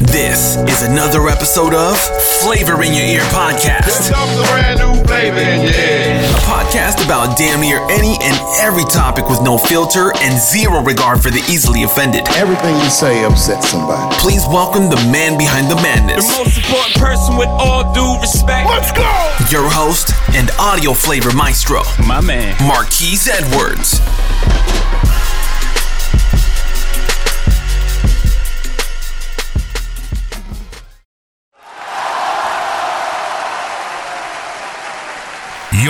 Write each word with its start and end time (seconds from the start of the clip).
This 0.00 0.56
is 0.56 0.80
another 0.82 1.28
episode 1.28 1.74
of 1.74 1.94
Flavor 2.40 2.82
in 2.82 2.94
Your 2.94 3.04
Ear 3.04 3.20
podcast. 3.36 4.08
A 4.08 4.48
brand 4.48 4.80
new 4.80 5.04
flavor 5.04 5.38
in 5.38 5.60
your 5.60 5.74
ear. 5.74 6.16
A 6.24 6.40
podcast 6.48 7.04
about 7.04 7.36
damn 7.36 7.60
near 7.60 7.76
any 7.90 8.16
and 8.22 8.34
every 8.60 8.84
topic 8.84 9.28
with 9.28 9.42
no 9.42 9.58
filter 9.58 10.16
and 10.16 10.40
zero 10.40 10.80
regard 10.82 11.22
for 11.22 11.28
the 11.28 11.44
easily 11.50 11.82
offended. 11.82 12.26
Everything 12.30 12.74
you 12.76 12.88
say 12.88 13.24
upsets 13.24 13.68
somebody. 13.68 14.16
Please 14.16 14.46
welcome 14.48 14.88
the 14.88 14.96
man 15.12 15.36
behind 15.36 15.70
the 15.70 15.76
madness. 15.76 16.26
The 16.26 16.44
most 16.44 16.56
important 16.56 16.94
person 16.96 17.36
with 17.36 17.48
all 17.48 17.92
due 17.92 18.18
respect. 18.22 18.70
Let's 18.70 18.92
go! 18.92 19.04
your 19.50 19.68
host 19.68 20.14
and 20.34 20.50
audio 20.58 20.94
flavor 20.94 21.30
maestro, 21.36 21.82
My 22.06 22.22
man. 22.22 22.56
Marquise 22.66 23.28
Edwards. 23.28 24.00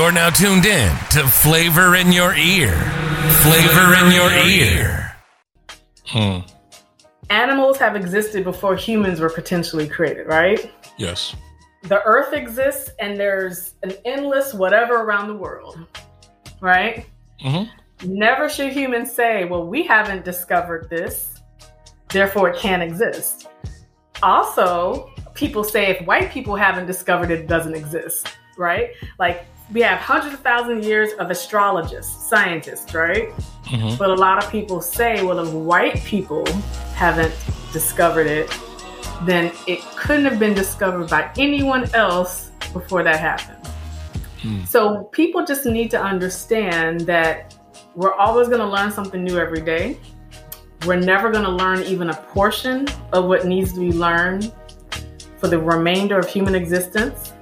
You're 0.01 0.13
now 0.13 0.31
tuned 0.31 0.65
in 0.65 0.89
to 1.11 1.29
Flavor 1.29 1.95
in 1.95 2.11
Your 2.11 2.35
Ear. 2.35 2.73
Flavor 3.43 4.07
in 4.07 4.13
Your 4.13 4.31
Ear. 4.49 5.15
Hmm. 6.07 6.39
Animals 7.29 7.77
have 7.77 7.97
existed 7.97 8.43
before 8.43 8.77
humans 8.77 9.21
were 9.21 9.29
potentially 9.29 9.87
created, 9.87 10.27
right? 10.27 10.73
Yes. 10.97 11.37
The 11.83 12.03
earth 12.05 12.33
exists 12.33 12.91
and 12.99 13.21
there's 13.21 13.75
an 13.83 13.93
endless 14.07 14.55
whatever 14.55 15.03
around 15.03 15.29
the 15.29 15.35
world, 15.35 15.79
right? 16.63 17.05
Mhm. 17.45 17.69
Never 18.03 18.49
should 18.49 18.73
humans 18.73 19.13
say, 19.13 19.45
well, 19.45 19.67
we 19.67 19.83
haven't 19.83 20.25
discovered 20.25 20.89
this, 20.89 21.43
therefore 22.09 22.49
it 22.49 22.57
can't 22.57 22.83
exist. 22.83 23.49
Also, 24.23 25.11
people 25.35 25.63
say 25.63 25.89
if 25.91 26.07
white 26.07 26.31
people 26.31 26.57
haven't 26.57 26.87
discovered 26.87 27.31
it, 27.31 27.41
it 27.41 27.49
doesn't 27.49 27.75
exist, 27.75 28.35
right? 28.57 28.93
Like 29.19 29.45
we 29.73 29.81
have 29.83 29.99
hundreds 29.99 30.35
of 30.35 30.41
thousands 30.41 30.85
of 30.85 30.85
years 30.85 31.13
of 31.15 31.31
astrologists, 31.31 32.29
scientists, 32.29 32.93
right? 32.95 33.33
Mhm. 33.67 33.99
But 33.99 34.11
a 34.11 34.15
lot 34.15 34.43
of 34.43 34.51
people 34.51 34.81
say, 34.81 35.23
well, 35.23 35.39
if 35.39 35.53
white 35.53 36.03
people 36.05 36.47
haven't 36.95 37.33
discovered 37.73 38.27
it, 38.27 38.51
then 39.23 39.53
it 39.67 39.81
couldn't 39.97 40.25
have 40.25 40.39
been 40.39 40.55
discovered 40.55 41.09
by 41.09 41.31
anyone 41.39 41.89
else 41.95 42.51
before 42.73 43.03
that 43.03 43.21
happened. 43.21 43.57
So 44.67 45.05
people 45.13 45.45
just 45.45 45.67
need 45.67 45.91
to 45.91 46.01
understand 46.01 47.01
that 47.03 47.55
we're 47.95 48.15
always 48.15 48.49
going 48.49 48.61
to 48.61 48.67
learn 48.67 48.91
something 48.91 49.23
new 49.23 49.39
every 49.39 49.61
day. 49.61 49.99
We're 50.87 50.97
never 50.97 51.31
going 51.31 51.45
to 51.45 51.51
learn 51.51 51.83
even 51.83 52.09
a 52.09 52.15
portion 52.15 52.87
of 53.13 53.27
what 53.27 53.45
needs 53.45 53.75
to 53.75 53.81
be 53.81 53.93
learned 53.93 54.51
for 55.37 55.49
the 55.49 55.59
remainder 55.59 56.19
of 56.19 56.27
human 56.27 56.55
existence. 56.55 57.35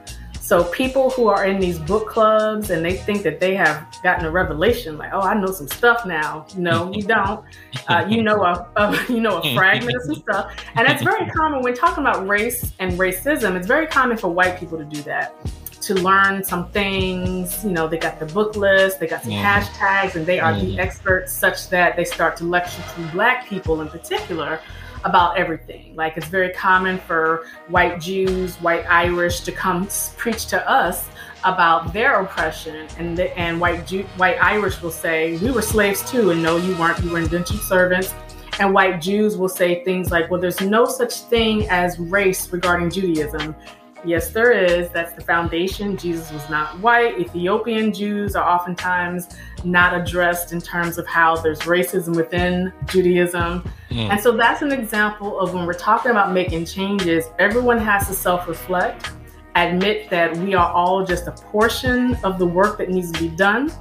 So 0.49 0.65
people 0.65 1.11
who 1.11 1.27
are 1.29 1.45
in 1.45 1.61
these 1.61 1.79
book 1.79 2.09
clubs 2.09 2.71
and 2.71 2.83
they 2.83 2.97
think 2.97 3.23
that 3.25 3.39
they 3.39 3.55
have 3.57 3.87
gotten 4.03 4.25
a 4.25 4.31
revelation, 4.31 4.97
like, 4.97 5.11
oh, 5.13 5.21
I 5.21 5.39
know 5.39 5.53
some 5.53 5.69
stuff 5.69 6.07
now. 6.07 6.47
No, 6.57 6.91
you 6.91 7.03
don't. 7.17 7.45
Uh, 7.87 8.07
you 8.09 8.23
know 8.23 8.43
a, 8.43 8.67
a 8.77 9.13
you 9.13 9.21
know 9.21 9.41
a 9.41 9.55
fragment 9.55 9.95
of 9.95 10.05
some 10.05 10.15
stuff, 10.15 10.57
and 10.75 10.89
that's 10.89 11.03
very 11.03 11.29
common 11.37 11.61
when 11.61 11.75
talking 11.75 12.03
about 12.03 12.27
race 12.27 12.73
and 12.79 12.99
racism. 12.99 13.57
It's 13.57 13.67
very 13.67 13.87
common 13.87 14.17
for 14.17 14.29
white 14.29 14.59
people 14.59 14.79
to 14.79 14.87
do 14.87 15.03
that, 15.03 15.35
to 15.83 15.93
learn 15.93 16.43
some 16.43 16.71
things. 16.71 17.63
You 17.63 17.73
know, 17.73 17.87
they 17.87 17.99
got 17.99 18.19
the 18.19 18.25
book 18.25 18.57
list, 18.57 19.01
they 19.01 19.07
got 19.07 19.25
some 19.25 19.33
hashtags, 19.33 20.15
and 20.15 20.25
they 20.25 20.41
are 20.41 20.59
the 20.59 20.79
experts, 20.79 21.31
such 21.31 21.69
that 21.69 21.95
they 21.95 22.07
start 22.07 22.39
to 22.39 22.45
lecture 22.45 22.83
to 22.95 23.03
black 23.13 23.47
people 23.47 23.83
in 23.83 23.89
particular 23.91 24.61
about 25.05 25.37
everything. 25.37 25.95
Like 25.97 26.17
it's 26.17 26.29
very 26.29 26.53
common 26.53 26.99
for 26.99 27.47
white 27.69 28.01
Jews, 28.01 28.57
white 28.57 28.85
Irish 28.89 29.41
to 29.41 29.53
come 29.53 29.89
preach 30.17 30.47
to 30.47 30.71
us 30.71 31.09
about 31.45 31.93
their 31.93 32.21
oppression, 32.21 32.89
and 32.99 33.17
the, 33.17 33.37
and 33.39 33.61
white 33.61 33.87
Jew, 33.87 34.03
white 34.17 34.43
Irish 34.43 34.83
will 34.83 34.91
say 34.91 35.37
we 35.39 35.51
were 35.51 35.63
slaves 35.63 36.09
too, 36.11 36.31
and 36.31 36.43
no, 36.43 36.57
you 36.57 36.77
weren't. 36.77 37.03
You 37.05 37.11
were 37.11 37.19
indentured 37.19 37.61
servants. 37.61 38.15
And 38.61 38.75
white 38.75 39.01
Jews 39.01 39.37
will 39.37 39.49
say 39.49 39.85
things 39.85 40.11
like, 40.11 40.31
well, 40.31 40.41
there's 40.41 40.61
no 40.61 40.85
such 40.85 41.21
thing 41.21 41.69
as 41.69 41.97
race 42.01 42.53
regarding 42.53 42.91
Judaism. 42.91 43.55
Yes, 44.05 44.31
there 44.31 44.53
is. 44.53 44.91
That's 44.91 45.13
the 45.13 45.21
foundation. 45.21 45.97
Jesus 45.97 46.31
was 46.33 46.49
not 46.49 46.79
white. 46.81 47.19
Ethiopian 47.19 47.93
Jews 47.93 48.37
are 48.37 48.49
oftentimes 48.49 49.29
not 49.65 49.99
addressed 49.99 50.53
in 50.53 50.61
terms 50.61 50.99
of 50.99 51.07
how 51.07 51.37
there's 51.37 51.61
racism 51.61 52.15
within 52.15 52.73
Judaism. 52.87 53.69
Mm. 53.91 54.11
And 54.11 54.21
so 54.21 54.37
that's 54.37 54.63
an 54.63 54.73
example 54.73 55.41
of 55.41 55.53
when 55.53 55.67
we're 55.67 55.75
talking 55.75 56.11
about 56.11 56.33
making 56.33 56.65
changes, 56.65 57.27
everyone 57.39 57.79
has 57.79 58.07
to 58.09 58.15
self 58.15 58.47
reflect, 58.47 59.11
admit 59.57 60.09
that 60.11 60.37
we 60.37 60.55
are 60.55 60.73
all 60.73 61.05
just 61.05 61.27
a 61.27 61.33
portion 61.33 62.15
of 62.23 62.39
the 62.39 62.47
work 62.47 62.79
that 62.79 62.91
needs 62.91 63.11
to 63.13 63.19
be 63.19 63.29
done. 63.29 63.73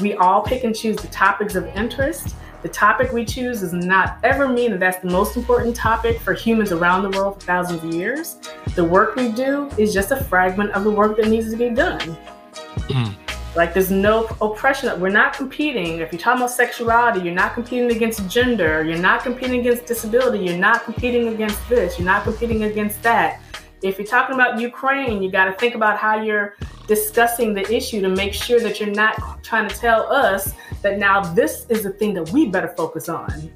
We 0.00 0.14
all 0.14 0.42
pick 0.42 0.64
and 0.64 0.74
choose 0.74 0.96
the 0.96 1.08
topics 1.08 1.54
of 1.54 1.66
interest. 1.68 2.34
The 2.66 2.72
topic 2.72 3.12
we 3.12 3.24
choose 3.24 3.60
does 3.60 3.72
not 3.72 4.18
ever 4.24 4.48
mean 4.48 4.72
that 4.72 4.80
that's 4.80 4.98
the 4.98 5.08
most 5.08 5.36
important 5.36 5.76
topic 5.76 6.18
for 6.18 6.34
humans 6.34 6.72
around 6.72 7.02
the 7.02 7.16
world 7.16 7.34
for 7.34 7.46
thousands 7.46 7.84
of 7.84 7.94
years. 7.94 8.38
The 8.74 8.82
work 8.82 9.14
we 9.14 9.30
do 9.30 9.70
is 9.78 9.94
just 9.94 10.10
a 10.10 10.16
fragment 10.16 10.72
of 10.72 10.82
the 10.82 10.90
work 10.90 11.16
that 11.18 11.28
needs 11.28 11.48
to 11.52 11.56
be 11.56 11.70
done. 11.70 12.00
Mm-hmm. 12.00 13.56
Like 13.56 13.72
there's 13.72 13.92
no 13.92 14.24
oppression. 14.42 15.00
We're 15.00 15.10
not 15.10 15.34
competing. 15.34 16.00
If 16.00 16.10
you're 16.10 16.20
talking 16.20 16.42
about 16.42 16.50
sexuality, 16.50 17.20
you're 17.20 17.34
not 17.34 17.54
competing 17.54 17.92
against 17.92 18.28
gender. 18.28 18.82
You're 18.82 18.98
not 18.98 19.22
competing 19.22 19.60
against 19.60 19.86
disability. 19.86 20.44
You're 20.46 20.58
not 20.58 20.82
competing 20.82 21.28
against 21.28 21.68
this. 21.68 22.00
You're 22.00 22.06
not 22.06 22.24
competing 22.24 22.64
against 22.64 23.00
that. 23.04 23.40
If 23.82 23.96
you're 23.96 24.08
talking 24.08 24.34
about 24.34 24.58
Ukraine, 24.58 25.22
you 25.22 25.30
got 25.30 25.44
to 25.44 25.52
think 25.52 25.76
about 25.76 25.98
how 25.98 26.20
you're 26.20 26.56
discussing 26.88 27.54
the 27.54 27.62
issue 27.72 28.00
to 28.00 28.08
make 28.08 28.32
sure 28.32 28.58
that 28.58 28.80
you're 28.80 28.90
not 28.90 29.44
trying 29.44 29.68
to 29.68 29.74
tell 29.76 30.12
us 30.12 30.52
that 30.86 30.98
now 30.98 31.20
this 31.34 31.66
is 31.68 31.82
the 31.82 31.90
thing 31.90 32.14
that 32.14 32.30
we 32.30 32.46
better 32.46 32.72
focus 32.76 33.08
on. 33.08 33.50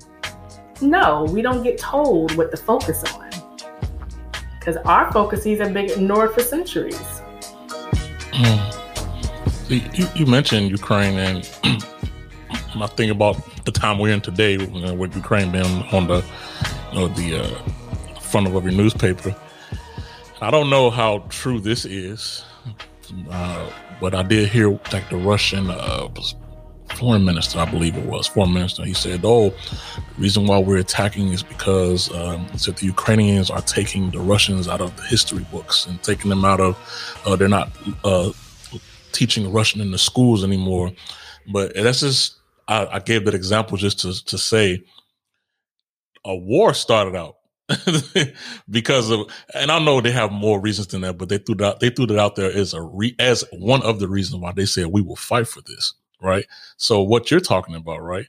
No, 0.80 1.24
we 1.30 1.42
don't 1.42 1.62
get 1.62 1.78
told 1.78 2.36
what 2.36 2.50
to 2.50 2.56
focus 2.56 3.04
on 3.14 3.30
because 4.58 4.76
our 4.78 5.10
focuses 5.12 5.60
have 5.60 5.72
been 5.72 5.88
ignored 5.90 6.34
for 6.34 6.40
centuries. 6.40 7.22
See, 9.68 9.86
You, 9.94 10.06
you 10.16 10.26
mentioned 10.26 10.70
Ukraine, 10.70 11.16
and 11.18 11.48
I 12.74 12.88
think 12.88 13.12
about 13.12 13.36
the 13.64 13.70
time 13.70 13.98
we're 13.98 14.12
in 14.12 14.20
today, 14.20 14.52
you 14.52 14.80
know, 14.80 14.94
with 14.94 15.14
Ukraine 15.14 15.52
being 15.52 15.64
on 15.92 16.08
the, 16.08 16.24
you 16.92 16.98
know, 16.98 17.08
the 17.08 17.28
uh, 17.40 18.20
front 18.20 18.48
of 18.48 18.56
every 18.56 18.74
newspaper. 18.74 19.34
I 20.40 20.50
don't 20.50 20.68
know 20.68 20.90
how 20.90 21.18
true 21.28 21.60
this 21.60 21.84
is, 21.84 22.44
uh, 23.30 23.70
but 24.00 24.14
I 24.14 24.22
did 24.24 24.48
hear 24.48 24.70
like 24.92 25.08
the 25.10 25.16
Russian 25.16 25.70
uh, 25.70 26.08
foreign 26.96 27.24
minister, 27.24 27.58
I 27.58 27.64
believe 27.70 27.96
it 27.96 28.04
was 28.04 28.26
foreign 28.26 28.52
minister. 28.52 28.84
He 28.84 28.94
said, 28.94 29.20
"Oh, 29.24 29.50
the 29.50 30.02
reason 30.18 30.46
why 30.46 30.58
we're 30.58 30.78
attacking 30.78 31.28
is 31.28 31.42
because 31.42 32.12
um, 32.14 32.46
said 32.56 32.76
the 32.76 32.86
Ukrainians 32.86 33.50
are 33.50 33.62
taking 33.62 34.10
the 34.10 34.20
Russians 34.20 34.68
out 34.68 34.80
of 34.80 34.96
the 34.96 35.02
history 35.02 35.46
books 35.50 35.86
and 35.86 36.02
taking 36.02 36.30
them 36.30 36.44
out 36.44 36.60
of. 36.60 36.76
Uh, 37.24 37.36
they're 37.36 37.48
not 37.48 37.70
uh, 38.04 38.32
teaching 39.12 39.52
Russian 39.52 39.80
in 39.80 39.90
the 39.90 39.98
schools 39.98 40.44
anymore. 40.44 40.92
But 41.52 41.74
that's 41.74 42.00
just 42.00 42.36
I, 42.68 42.86
I 42.86 42.98
gave 43.00 43.24
that 43.24 43.34
example 43.34 43.76
just 43.76 44.00
to 44.00 44.24
to 44.26 44.38
say 44.38 44.84
a 46.24 46.36
war 46.36 46.74
started 46.74 47.16
out 47.16 47.36
because 48.70 49.10
of 49.10 49.26
and 49.54 49.70
I 49.70 49.78
know 49.78 50.00
they 50.00 50.10
have 50.10 50.32
more 50.32 50.60
reasons 50.60 50.88
than 50.88 51.02
that, 51.02 51.18
but 51.18 51.28
they 51.28 51.38
threw 51.38 51.54
that 51.56 51.80
they 51.80 51.90
threw 51.90 52.06
that 52.06 52.18
out 52.18 52.36
there 52.36 52.52
as 52.52 52.74
a 52.74 52.82
re, 52.82 53.14
as 53.18 53.44
one 53.52 53.82
of 53.82 54.00
the 54.00 54.08
reasons 54.08 54.40
why 54.40 54.52
they 54.52 54.66
said 54.66 54.86
we 54.86 55.02
will 55.02 55.16
fight 55.16 55.48
for 55.48 55.60
this, 55.62 55.94
right? 56.22 56.46
So 56.76 57.02
what 57.02 57.30
you're 57.30 57.40
talking 57.40 57.74
about, 57.74 58.00
right? 58.02 58.26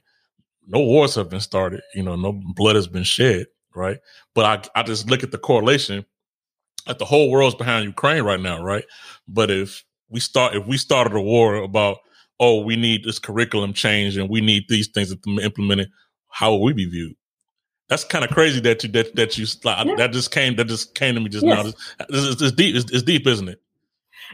No 0.66 0.80
wars 0.80 1.14
have 1.16 1.28
been 1.30 1.40
started, 1.40 1.82
you 1.94 2.02
know, 2.02 2.16
no 2.16 2.32
blood 2.32 2.76
has 2.76 2.86
been 2.86 3.02
shed, 3.04 3.46
right? 3.74 3.98
But 4.34 4.68
I 4.76 4.80
I 4.80 4.82
just 4.84 5.10
look 5.10 5.22
at 5.22 5.30
the 5.32 5.38
correlation 5.38 6.04
that 6.86 6.98
the 6.98 7.04
whole 7.04 7.30
world's 7.30 7.54
behind 7.56 7.84
Ukraine 7.84 8.22
right 8.22 8.40
now, 8.40 8.62
right? 8.62 8.84
But 9.28 9.50
if 9.50 9.84
we 10.08 10.20
start 10.20 10.54
if 10.54 10.66
we 10.66 10.76
started 10.78 11.14
a 11.14 11.20
war 11.20 11.56
about 11.56 11.98
oh 12.40 12.60
we 12.62 12.76
need 12.76 13.04
this 13.04 13.18
curriculum 13.18 13.72
change 13.72 14.16
and 14.16 14.28
we 14.28 14.40
need 14.40 14.64
these 14.68 14.88
things 14.88 15.14
implemented, 15.42 15.90
how 16.28 16.52
will 16.52 16.62
we 16.62 16.72
be 16.72 16.86
viewed? 16.86 17.14
That's 17.88 18.04
kind 18.04 18.24
of 18.24 18.30
crazy 18.30 18.60
that 18.60 18.82
you 18.84 18.90
that 18.92 19.14
that 19.16 19.38
you 19.38 19.46
Yeah. 19.64 19.94
that 19.96 20.12
just 20.12 20.30
came 20.30 20.56
that 20.56 20.66
just 20.68 20.94
came 20.94 21.14
to 21.14 21.20
me 21.20 21.28
just 21.28 21.44
Yes. 21.44 21.74
now. 21.98 22.06
This, 22.08 22.36
this 22.36 22.52
deep. 22.52 22.74
It's, 22.76 22.90
it's 22.90 23.02
deep, 23.02 23.26
isn't 23.26 23.48
it? 23.48 23.60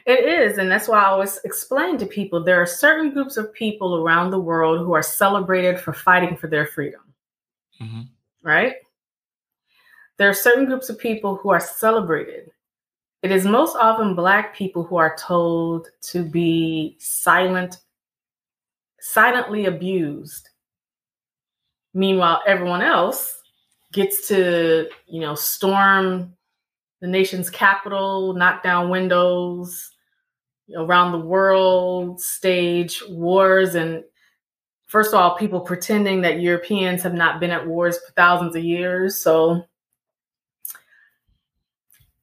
It 0.07 0.25
is, 0.25 0.59
and 0.59 0.71
that's 0.71 0.89
why 0.89 1.01
I 1.01 1.07
always 1.07 1.39
explain 1.45 1.99
to 1.99 2.07
people 2.07 2.43
there 2.43 2.61
are 2.61 2.67
certain 2.67 3.13
groups 3.13 3.37
of 3.37 3.53
people 3.53 3.97
around 3.97 4.31
the 4.31 4.39
world 4.39 4.81
who 4.81 4.93
are 4.95 5.03
celebrated 5.03 5.81
for 5.81 5.93
fighting 5.93 6.37
for 6.37 6.47
their 6.47 6.67
freedom, 6.67 7.03
Mhm. 7.81 8.09
right? 8.43 8.77
There 10.17 10.29
are 10.29 10.35
certain 10.35 10.65
groups 10.65 10.89
of 10.89 10.99
people 10.99 11.37
who 11.37 11.51
are 11.51 11.61
celebrated. 11.61 12.51
It 13.23 13.31
is 13.33 13.45
most 13.45 13.77
often 13.77 14.15
Black 14.15 14.55
people 14.55 14.85
who 14.85 14.97
are 14.97 15.17
told 15.17 15.89
to 16.03 16.25
be 16.25 16.97
silent, 17.01 17.79
silently 19.01 19.67
abused. 19.67 20.51
Meanwhile, 21.95 22.43
everyone 22.47 22.83
else 22.83 23.43
gets 23.93 24.29
to, 24.29 24.89
you 25.07 25.21
know, 25.21 25.35
storm 25.35 26.37
the 27.01 27.07
nation's 27.07 27.51
capital, 27.51 28.35
knock 28.35 28.63
down 28.63 28.91
windows 28.91 29.93
around 30.77 31.13
the 31.13 31.19
world, 31.19 32.21
stage 32.21 33.03
wars. 33.09 33.75
And 33.75 34.05
first 34.87 35.15
of 35.15 35.21
all, 35.21 35.37
people 35.37 35.61
pretending 35.61 36.23
that 36.23 36.41
Europeans 36.41 37.03
have 37.03 37.15
not 37.15 37.41
been 37.41 37.51
at 37.51 37.67
wars 37.67 37.99
for 37.99 38.13
thousands 38.13 38.57
of 38.57 38.65
years. 38.65 39.19
So 39.19 39.65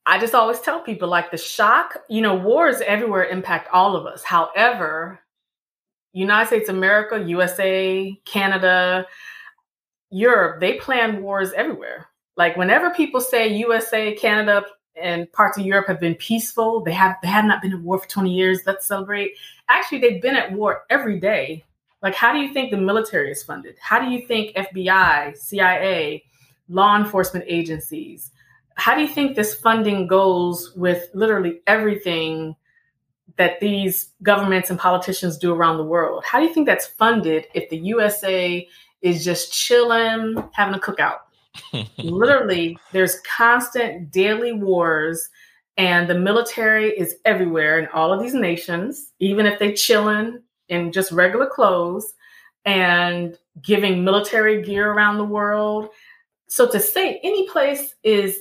I 0.06 0.20
just 0.20 0.36
always 0.36 0.60
tell 0.60 0.82
people 0.82 1.08
like 1.08 1.32
the 1.32 1.38
shock, 1.38 1.98
you 2.10 2.22
know, 2.22 2.36
wars 2.36 2.82
everywhere 2.82 3.26
impact 3.26 3.70
all 3.74 3.96
of 3.96 4.06
us. 4.06 4.24
However, 4.24 5.20
United 6.14 6.48
States 6.48 6.70
America, 6.70 7.24
USA, 7.28 8.16
Canada, 8.24 9.08
Europe, 10.12 10.62
they 10.62 10.74
plan 10.74 11.22
wars 11.24 11.52
everywhere. 11.54 12.08
Like 12.38 12.58
whenever 12.58 12.90
people 12.90 13.22
say 13.22 13.48
USA, 13.48 14.14
Canada, 14.16 14.66
and 14.96 15.32
parts 15.34 15.58
of 15.58 15.66
Europe 15.66 15.88
have 15.88 16.00
been 16.00 16.16
peaceful, 16.16 16.82
they 16.82 16.94
have 16.94 17.18
they 17.22 17.28
have 17.28 17.46
not 17.46 17.62
been 17.62 17.74
at 17.74 17.82
war 17.82 18.00
for 18.00 18.08
20 18.08 18.34
years. 18.34 18.62
Let's 18.66 18.86
celebrate. 18.86 19.34
Actually, 19.68 20.00
they've 20.00 20.22
been 20.22 20.36
at 20.36 20.52
war 20.54 20.84
every 20.90 21.20
day. 21.20 21.64
Like, 22.02 22.16
how 22.16 22.32
do 22.32 22.40
you 22.40 22.54
think 22.54 22.72
the 22.72 22.78
military 22.78 23.32
is 23.32 23.44
funded? 23.44 23.76
How 23.80 24.00
do 24.00 24.12
you 24.12 24.26
think 24.28 24.56
FBI, 24.56 25.38
CIA, 25.38 26.24
law 26.70 26.98
enforcement 26.98 27.46
agencies, 27.48 28.32
how 28.76 28.96
do 28.96 29.02
you 29.02 29.08
think 29.08 29.36
this 29.36 29.56
funding 29.56 30.08
goes 30.08 30.74
with 30.76 31.10
literally 31.14 31.62
everything 31.66 32.56
that 33.38 33.60
these 33.60 34.12
governments 34.24 34.70
and 34.70 34.80
politicians 34.80 35.38
do 35.38 35.54
around 35.54 35.78
the 35.78 35.84
world? 35.84 36.24
How 36.26 36.40
do 36.40 36.46
you 36.46 36.54
think 36.54 36.68
that's 36.68 36.88
funded 36.88 37.48
if 37.54 37.70
the 37.70 37.78
USA 37.78 38.68
is 39.02 39.24
just 39.24 39.54
chilling, 39.54 40.36
having 40.54 40.76
a 40.76 40.80
cookout? 40.80 41.20
literally, 41.98 42.78
there's 42.92 43.20
constant 43.22 44.12
daily 44.12 44.54
wars, 44.54 45.30
and 45.78 46.10
the 46.10 46.18
military 46.18 46.90
is 46.90 47.16
everywhere 47.26 47.80
in 47.80 47.88
all 47.88 48.14
of 48.14 48.22
these 48.22 48.34
nations, 48.34 49.12
even 49.20 49.46
if 49.46 49.60
they're 49.60 49.74
chilling 49.74 50.42
in 50.70 50.92
just 50.92 51.12
regular 51.12 51.48
clothes 51.48 52.14
and 52.64 53.38
giving 53.62 54.04
military 54.04 54.62
gear 54.62 54.92
around 54.92 55.18
the 55.18 55.24
world. 55.24 55.90
So 56.48 56.70
to 56.72 56.80
say 56.80 57.20
any 57.24 57.50
place 57.50 57.94
is 58.04 58.40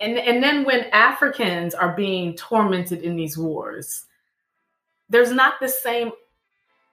and 0.00 0.18
and 0.18 0.42
then 0.42 0.64
when 0.64 0.84
Africans 0.92 1.74
are 1.74 1.94
being 1.94 2.34
tormented 2.34 3.02
in 3.02 3.16
these 3.16 3.38
wars, 3.38 4.04
there's 5.08 5.30
not 5.30 5.54
the 5.60 5.68
same 5.68 6.10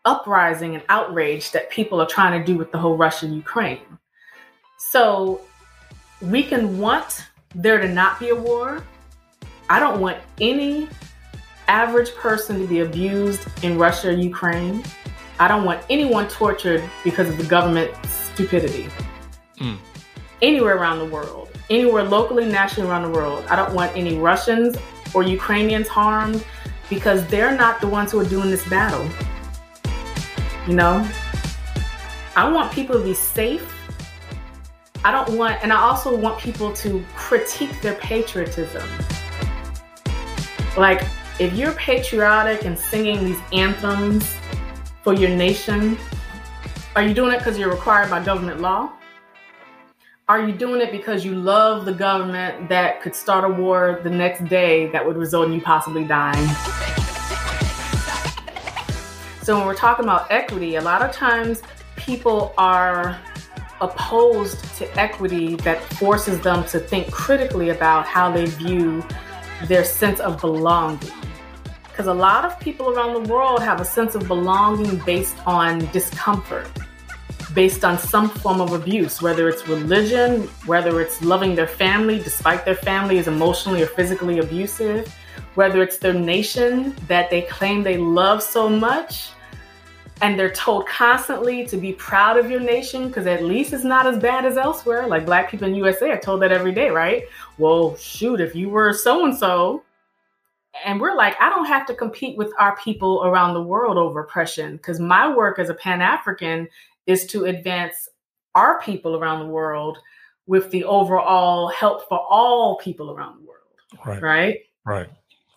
uprising 0.05 0.75
and 0.75 0.83
outrage 0.89 1.51
that 1.51 1.69
people 1.69 2.01
are 2.01 2.07
trying 2.07 2.39
to 2.39 2.45
do 2.45 2.57
with 2.57 2.71
the 2.71 2.77
whole 2.77 2.97
Russia 2.97 3.27
Ukraine. 3.27 3.99
So 4.77 5.41
we 6.21 6.43
can 6.43 6.77
want 6.79 7.25
there 7.55 7.79
to 7.79 7.87
not 7.87 8.19
be 8.19 8.29
a 8.29 8.35
war. 8.35 8.83
I 9.69 9.79
don't 9.79 9.99
want 9.99 10.17
any 10.39 10.87
average 11.67 12.13
person 12.15 12.59
to 12.59 12.67
be 12.67 12.81
abused 12.81 13.47
in 13.63 13.77
Russia 13.77 14.09
or 14.09 14.11
Ukraine. 14.11 14.83
I 15.39 15.47
don't 15.47 15.65
want 15.65 15.83
anyone 15.89 16.27
tortured 16.27 16.83
because 17.03 17.29
of 17.29 17.37
the 17.37 17.45
government's 17.45 18.09
stupidity. 18.09 18.87
Mm. 19.59 19.77
Anywhere 20.41 20.77
around 20.77 20.99
the 20.99 21.05
world 21.05 21.51
anywhere 21.71 22.03
locally, 22.03 22.45
nationally 22.45 22.89
around 22.89 23.03
the 23.03 23.09
world. 23.09 23.45
I 23.49 23.55
don't 23.55 23.73
want 23.73 23.95
any 23.95 24.17
Russians 24.17 24.77
or 25.13 25.23
Ukrainians 25.23 25.87
harmed 25.87 26.45
because 26.89 27.25
they're 27.27 27.55
not 27.55 27.79
the 27.79 27.87
ones 27.87 28.11
who 28.11 28.19
are 28.19 28.25
doing 28.25 28.51
this 28.51 28.67
battle. 28.67 29.07
You 30.67 30.75
know? 30.75 31.09
I 32.35 32.49
want 32.49 32.71
people 32.73 32.97
to 32.97 33.03
be 33.03 33.13
safe. 33.13 33.65
I 35.03 35.11
don't 35.11 35.35
want, 35.35 35.63
and 35.63 35.73
I 35.73 35.77
also 35.77 36.15
want 36.15 36.39
people 36.39 36.71
to 36.73 37.03
critique 37.15 37.81
their 37.81 37.95
patriotism. 37.95 38.87
Like, 40.77 41.03
if 41.39 41.53
you're 41.53 41.73
patriotic 41.73 42.65
and 42.65 42.77
singing 42.77 43.25
these 43.25 43.39
anthems 43.51 44.35
for 45.01 45.15
your 45.15 45.29
nation, 45.29 45.97
are 46.95 47.01
you 47.01 47.15
doing 47.15 47.33
it 47.33 47.39
because 47.39 47.57
you're 47.57 47.71
required 47.71 48.11
by 48.11 48.23
government 48.23 48.61
law? 48.61 48.91
Are 50.29 50.47
you 50.47 50.53
doing 50.53 50.81
it 50.81 50.91
because 50.91 51.25
you 51.25 51.33
love 51.33 51.85
the 51.85 51.93
government 51.93 52.69
that 52.69 53.01
could 53.01 53.15
start 53.15 53.43
a 53.43 53.49
war 53.49 54.01
the 54.03 54.09
next 54.09 54.45
day 54.45 54.87
that 54.91 55.03
would 55.03 55.17
result 55.17 55.47
in 55.47 55.53
you 55.53 55.61
possibly 55.61 56.03
dying? 56.03 56.47
So, 59.41 59.57
when 59.57 59.65
we're 59.65 59.73
talking 59.73 60.05
about 60.05 60.31
equity, 60.31 60.75
a 60.75 60.81
lot 60.81 61.01
of 61.01 61.11
times 61.11 61.63
people 61.97 62.53
are 62.59 63.19
opposed 63.81 64.63
to 64.75 64.99
equity 64.99 65.55
that 65.57 65.83
forces 65.95 66.39
them 66.41 66.63
to 66.65 66.79
think 66.79 67.11
critically 67.11 67.69
about 67.69 68.05
how 68.05 68.31
they 68.31 68.45
view 68.45 69.03
their 69.65 69.83
sense 69.83 70.19
of 70.19 70.39
belonging. 70.39 71.11
Because 71.89 72.07
a 72.07 72.13
lot 72.13 72.45
of 72.45 72.59
people 72.59 72.89
around 72.89 73.13
the 73.21 73.31
world 73.31 73.61
have 73.61 73.81
a 73.81 73.85
sense 73.85 74.15
of 74.15 74.27
belonging 74.27 74.97
based 74.99 75.35
on 75.45 75.79
discomfort 75.91 76.67
based 77.53 77.83
on 77.83 77.97
some 77.97 78.29
form 78.29 78.61
of 78.61 78.71
abuse, 78.71 79.21
whether 79.21 79.49
it's 79.49 79.67
religion, 79.67 80.43
whether 80.65 81.01
it's 81.01 81.21
loving 81.21 81.55
their 81.55 81.67
family 81.67 82.17
despite 82.19 82.63
their 82.65 82.75
family 82.75 83.17
is 83.17 83.27
emotionally 83.27 83.81
or 83.81 83.87
physically 83.87 84.39
abusive, 84.39 85.13
whether 85.55 85.81
it's 85.81 85.97
their 85.97 86.13
nation 86.13 86.95
that 87.07 87.29
they 87.29 87.41
claim 87.41 87.83
they 87.83 87.97
love 87.97 88.41
so 88.41 88.69
much 88.69 89.31
and 90.21 90.37
they're 90.37 90.51
told 90.51 90.87
constantly 90.87 91.65
to 91.65 91.77
be 91.77 91.93
proud 91.93 92.37
of 92.37 92.49
your 92.49 92.59
nation 92.59 93.07
because 93.07 93.25
at 93.25 93.43
least 93.43 93.73
it's 93.73 93.83
not 93.83 94.05
as 94.05 94.19
bad 94.19 94.45
as 94.45 94.55
elsewhere. 94.55 95.07
Like 95.07 95.25
black 95.25 95.49
people 95.49 95.67
in 95.67 95.75
USA 95.75 96.11
are 96.11 96.19
told 96.19 96.41
that 96.43 96.51
every 96.51 96.71
day, 96.71 96.89
right? 96.89 97.23
Well, 97.57 97.95
shoot, 97.97 98.39
if 98.39 98.55
you 98.55 98.69
were 98.69 98.93
so 98.93 99.25
and 99.25 99.35
so, 99.35 99.83
and 100.85 101.01
we're 101.01 101.15
like, 101.15 101.35
I 101.41 101.49
don't 101.49 101.65
have 101.65 101.85
to 101.87 101.95
compete 101.95 102.37
with 102.37 102.53
our 102.59 102.77
people 102.77 103.23
around 103.25 103.55
the 103.55 103.61
world 103.61 103.97
over 103.97 104.21
oppression 104.21 104.77
because 104.77 104.99
my 104.99 105.33
work 105.33 105.59
as 105.59 105.69
a 105.69 105.73
Pan 105.73 106.01
African 106.01 106.67
is 107.07 107.25
to 107.27 107.45
advance 107.45 108.07
our 108.55 108.79
people 108.81 109.15
around 109.15 109.39
the 109.39 109.51
world 109.51 109.97
with 110.45 110.69
the 110.71 110.83
overall 110.83 111.67
help 111.69 112.07
for 112.07 112.19
all 112.19 112.77
people 112.77 113.11
around 113.11 113.39
the 113.39 113.47
world. 113.47 113.57
Right. 114.05 114.21
Right. 114.21 114.59
Right. 114.85 115.09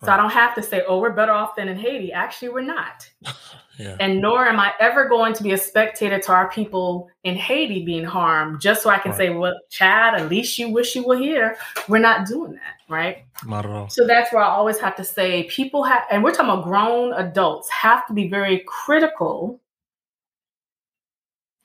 So 0.03 0.11
I 0.11 0.17
don't 0.17 0.31
have 0.31 0.53
to 0.55 0.61
say, 0.61 0.83
oh, 0.87 0.99
we're 0.99 1.13
better 1.13 1.31
off 1.31 1.55
than 1.55 1.67
in 1.67 1.77
Haiti. 1.77 2.11
Actually, 2.11 2.49
we're 2.49 2.61
not. 2.61 3.09
yeah. 3.77 3.97
And 3.99 4.21
nor 4.21 4.45
am 4.45 4.59
I 4.59 4.73
ever 4.79 5.07
going 5.07 5.33
to 5.33 5.43
be 5.43 5.51
a 5.51 5.57
spectator 5.57 6.19
to 6.19 6.31
our 6.31 6.49
people 6.49 7.09
in 7.23 7.35
Haiti 7.35 7.83
being 7.83 8.05
harmed 8.05 8.61
just 8.61 8.83
so 8.83 8.89
I 8.89 8.99
can 8.99 9.11
right. 9.11 9.17
say, 9.17 9.29
well, 9.29 9.59
Chad, 9.69 10.15
at 10.15 10.29
least 10.29 10.57
you 10.57 10.69
wish 10.69 10.95
you 10.95 11.05
were 11.05 11.17
here. 11.17 11.57
We're 11.87 11.99
not 11.99 12.27
doing 12.27 12.53
that, 12.53 12.75
right? 12.89 13.25
Not 13.45 13.65
at 13.65 13.71
all. 13.71 13.89
So 13.89 14.07
that's 14.07 14.31
where 14.31 14.43
I 14.43 14.47
always 14.47 14.79
have 14.79 14.95
to 14.97 15.03
say 15.03 15.43
people 15.43 15.83
have, 15.83 16.03
and 16.09 16.23
we're 16.23 16.31
talking 16.31 16.51
about 16.51 16.63
grown 16.63 17.13
adults, 17.13 17.69
have 17.69 18.07
to 18.07 18.13
be 18.13 18.29
very 18.29 18.63
critical 18.67 19.59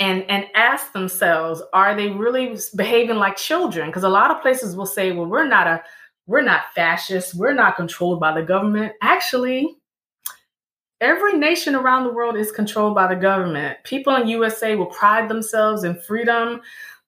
and 0.01 0.25
and 0.31 0.47
ask 0.55 0.93
themselves 0.93 1.63
are 1.73 1.95
they 1.95 2.09
really 2.09 2.57
behaving 2.75 3.17
like 3.17 3.37
children 3.37 3.91
because 3.91 4.03
a 4.03 4.09
lot 4.09 4.31
of 4.31 4.41
places 4.41 4.75
will 4.75 4.87
say 4.87 5.13
well 5.13 5.27
we're 5.27 5.47
not 5.47 5.67
a 5.67 5.83
we're 6.27 6.41
not 6.41 6.73
fascist 6.75 7.35
we're 7.35 7.53
not 7.53 7.77
controlled 7.77 8.19
by 8.19 8.33
the 8.33 8.43
government 8.43 8.93
actually 9.03 9.77
every 11.01 11.37
nation 11.37 11.75
around 11.75 12.05
the 12.05 12.13
world 12.13 12.37
is 12.37 12.53
controlled 12.53 12.95
by 12.95 13.07
the 13.07 13.21
government 13.21 13.77
people 13.85 14.15
in 14.17 14.27
usa 14.29 14.77
will 14.77 14.87
pride 14.87 15.29
themselves 15.29 15.85
in 15.85 15.95
freedom 16.01 16.61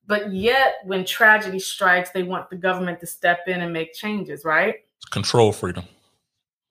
but 0.07 0.33
yet 0.33 0.75
when 0.85 1.05
tragedy 1.05 1.59
strikes 1.59 2.09
they 2.11 2.23
want 2.23 2.49
the 2.49 2.55
government 2.55 2.99
to 2.99 3.07
step 3.07 3.39
in 3.47 3.61
and 3.61 3.71
make 3.71 3.93
changes 3.93 4.43
right 4.45 4.75
control 5.11 5.51
freedom 5.51 5.85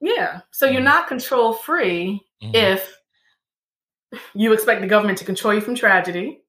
yeah 0.01 0.41
so 0.51 0.65
you're 0.65 0.75
mm-hmm. 0.75 0.85
not 0.85 1.07
control 1.07 1.53
free 1.53 2.21
mm-hmm. 2.41 2.55
if 2.55 2.99
you 4.33 4.53
expect 4.53 4.81
the 4.81 4.87
government 4.87 5.17
to 5.19 5.25
control 5.25 5.53
you 5.53 5.61
from 5.61 5.75
tragedy, 5.75 6.41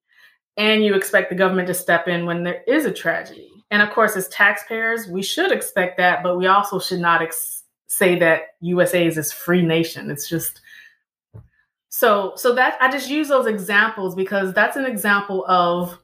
and 0.56 0.84
you 0.84 0.94
expect 0.94 1.30
the 1.30 1.36
government 1.36 1.66
to 1.68 1.74
step 1.74 2.06
in 2.06 2.26
when 2.26 2.44
there 2.44 2.62
is 2.66 2.84
a 2.84 2.92
tragedy. 2.92 3.50
And 3.70 3.82
of 3.82 3.90
course, 3.90 4.16
as 4.16 4.28
taxpayers, 4.28 5.08
we 5.08 5.22
should 5.22 5.50
expect 5.50 5.96
that, 5.96 6.22
but 6.22 6.36
we 6.36 6.46
also 6.46 6.78
should 6.78 7.00
not 7.00 7.22
ex- 7.22 7.64
say 7.88 8.18
that 8.20 8.54
USA 8.60 9.06
is 9.06 9.16
this 9.16 9.32
free 9.32 9.62
nation. 9.62 10.10
It's 10.10 10.28
just 10.28 10.60
so 11.96 12.32
so 12.34 12.52
that 12.56 12.76
I 12.80 12.90
just 12.90 13.08
use 13.08 13.28
those 13.28 13.46
examples 13.46 14.16
because 14.16 14.52
that's 14.52 14.76
an 14.76 14.84
example 14.84 15.44
of 15.46 15.96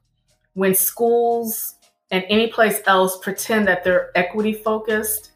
when 0.52 0.72
schools 0.72 1.74
and 2.12 2.24
any 2.28 2.46
place 2.46 2.80
else 2.86 3.18
pretend 3.18 3.66
that 3.66 3.82
they're 3.82 4.16
equity 4.16 4.52
focused, 4.52 5.32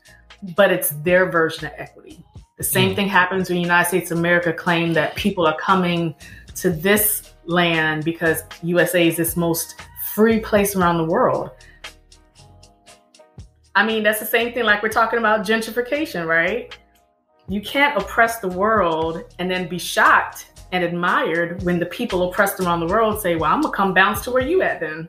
but 0.54 0.70
it's 0.70 0.90
their 1.02 1.28
version 1.28 1.66
of 1.66 1.72
equity. 1.76 2.24
The 2.56 2.62
same 2.62 2.92
mm. 2.92 2.94
thing 2.94 3.08
happens 3.08 3.50
when 3.50 3.58
United 3.58 3.88
States 3.88 4.12
of 4.12 4.18
America 4.18 4.52
claim 4.52 4.92
that 4.92 5.16
people 5.16 5.44
are 5.44 5.56
coming 5.56 6.14
to 6.54 6.70
this 6.70 7.32
land 7.46 8.04
because 8.04 8.44
USA 8.62 9.08
is 9.08 9.16
this 9.16 9.36
most 9.36 9.74
free 10.14 10.38
place 10.38 10.76
around 10.76 10.98
the 10.98 11.04
world. 11.04 11.50
I 13.74 13.84
mean, 13.84 14.04
that's 14.04 14.20
the 14.20 14.26
same 14.26 14.54
thing 14.54 14.62
like 14.62 14.84
we're 14.84 14.88
talking 14.88 15.18
about 15.18 15.44
gentrification, 15.44 16.28
right? 16.28 16.78
You 17.48 17.60
can't 17.60 17.96
oppress 18.00 18.38
the 18.38 18.48
world 18.48 19.22
and 19.38 19.50
then 19.50 19.68
be 19.68 19.78
shocked 19.78 20.50
and 20.72 20.82
admired 20.82 21.62
when 21.62 21.78
the 21.78 21.86
people 21.86 22.28
oppressed 22.28 22.58
around 22.60 22.80
the 22.80 22.86
world 22.86 23.20
say, 23.20 23.36
Well, 23.36 23.52
I'm 23.52 23.60
gonna 23.60 23.74
come 23.74 23.94
bounce 23.94 24.22
to 24.22 24.30
where 24.30 24.42
you 24.42 24.62
at 24.62 24.80
then. 24.80 25.08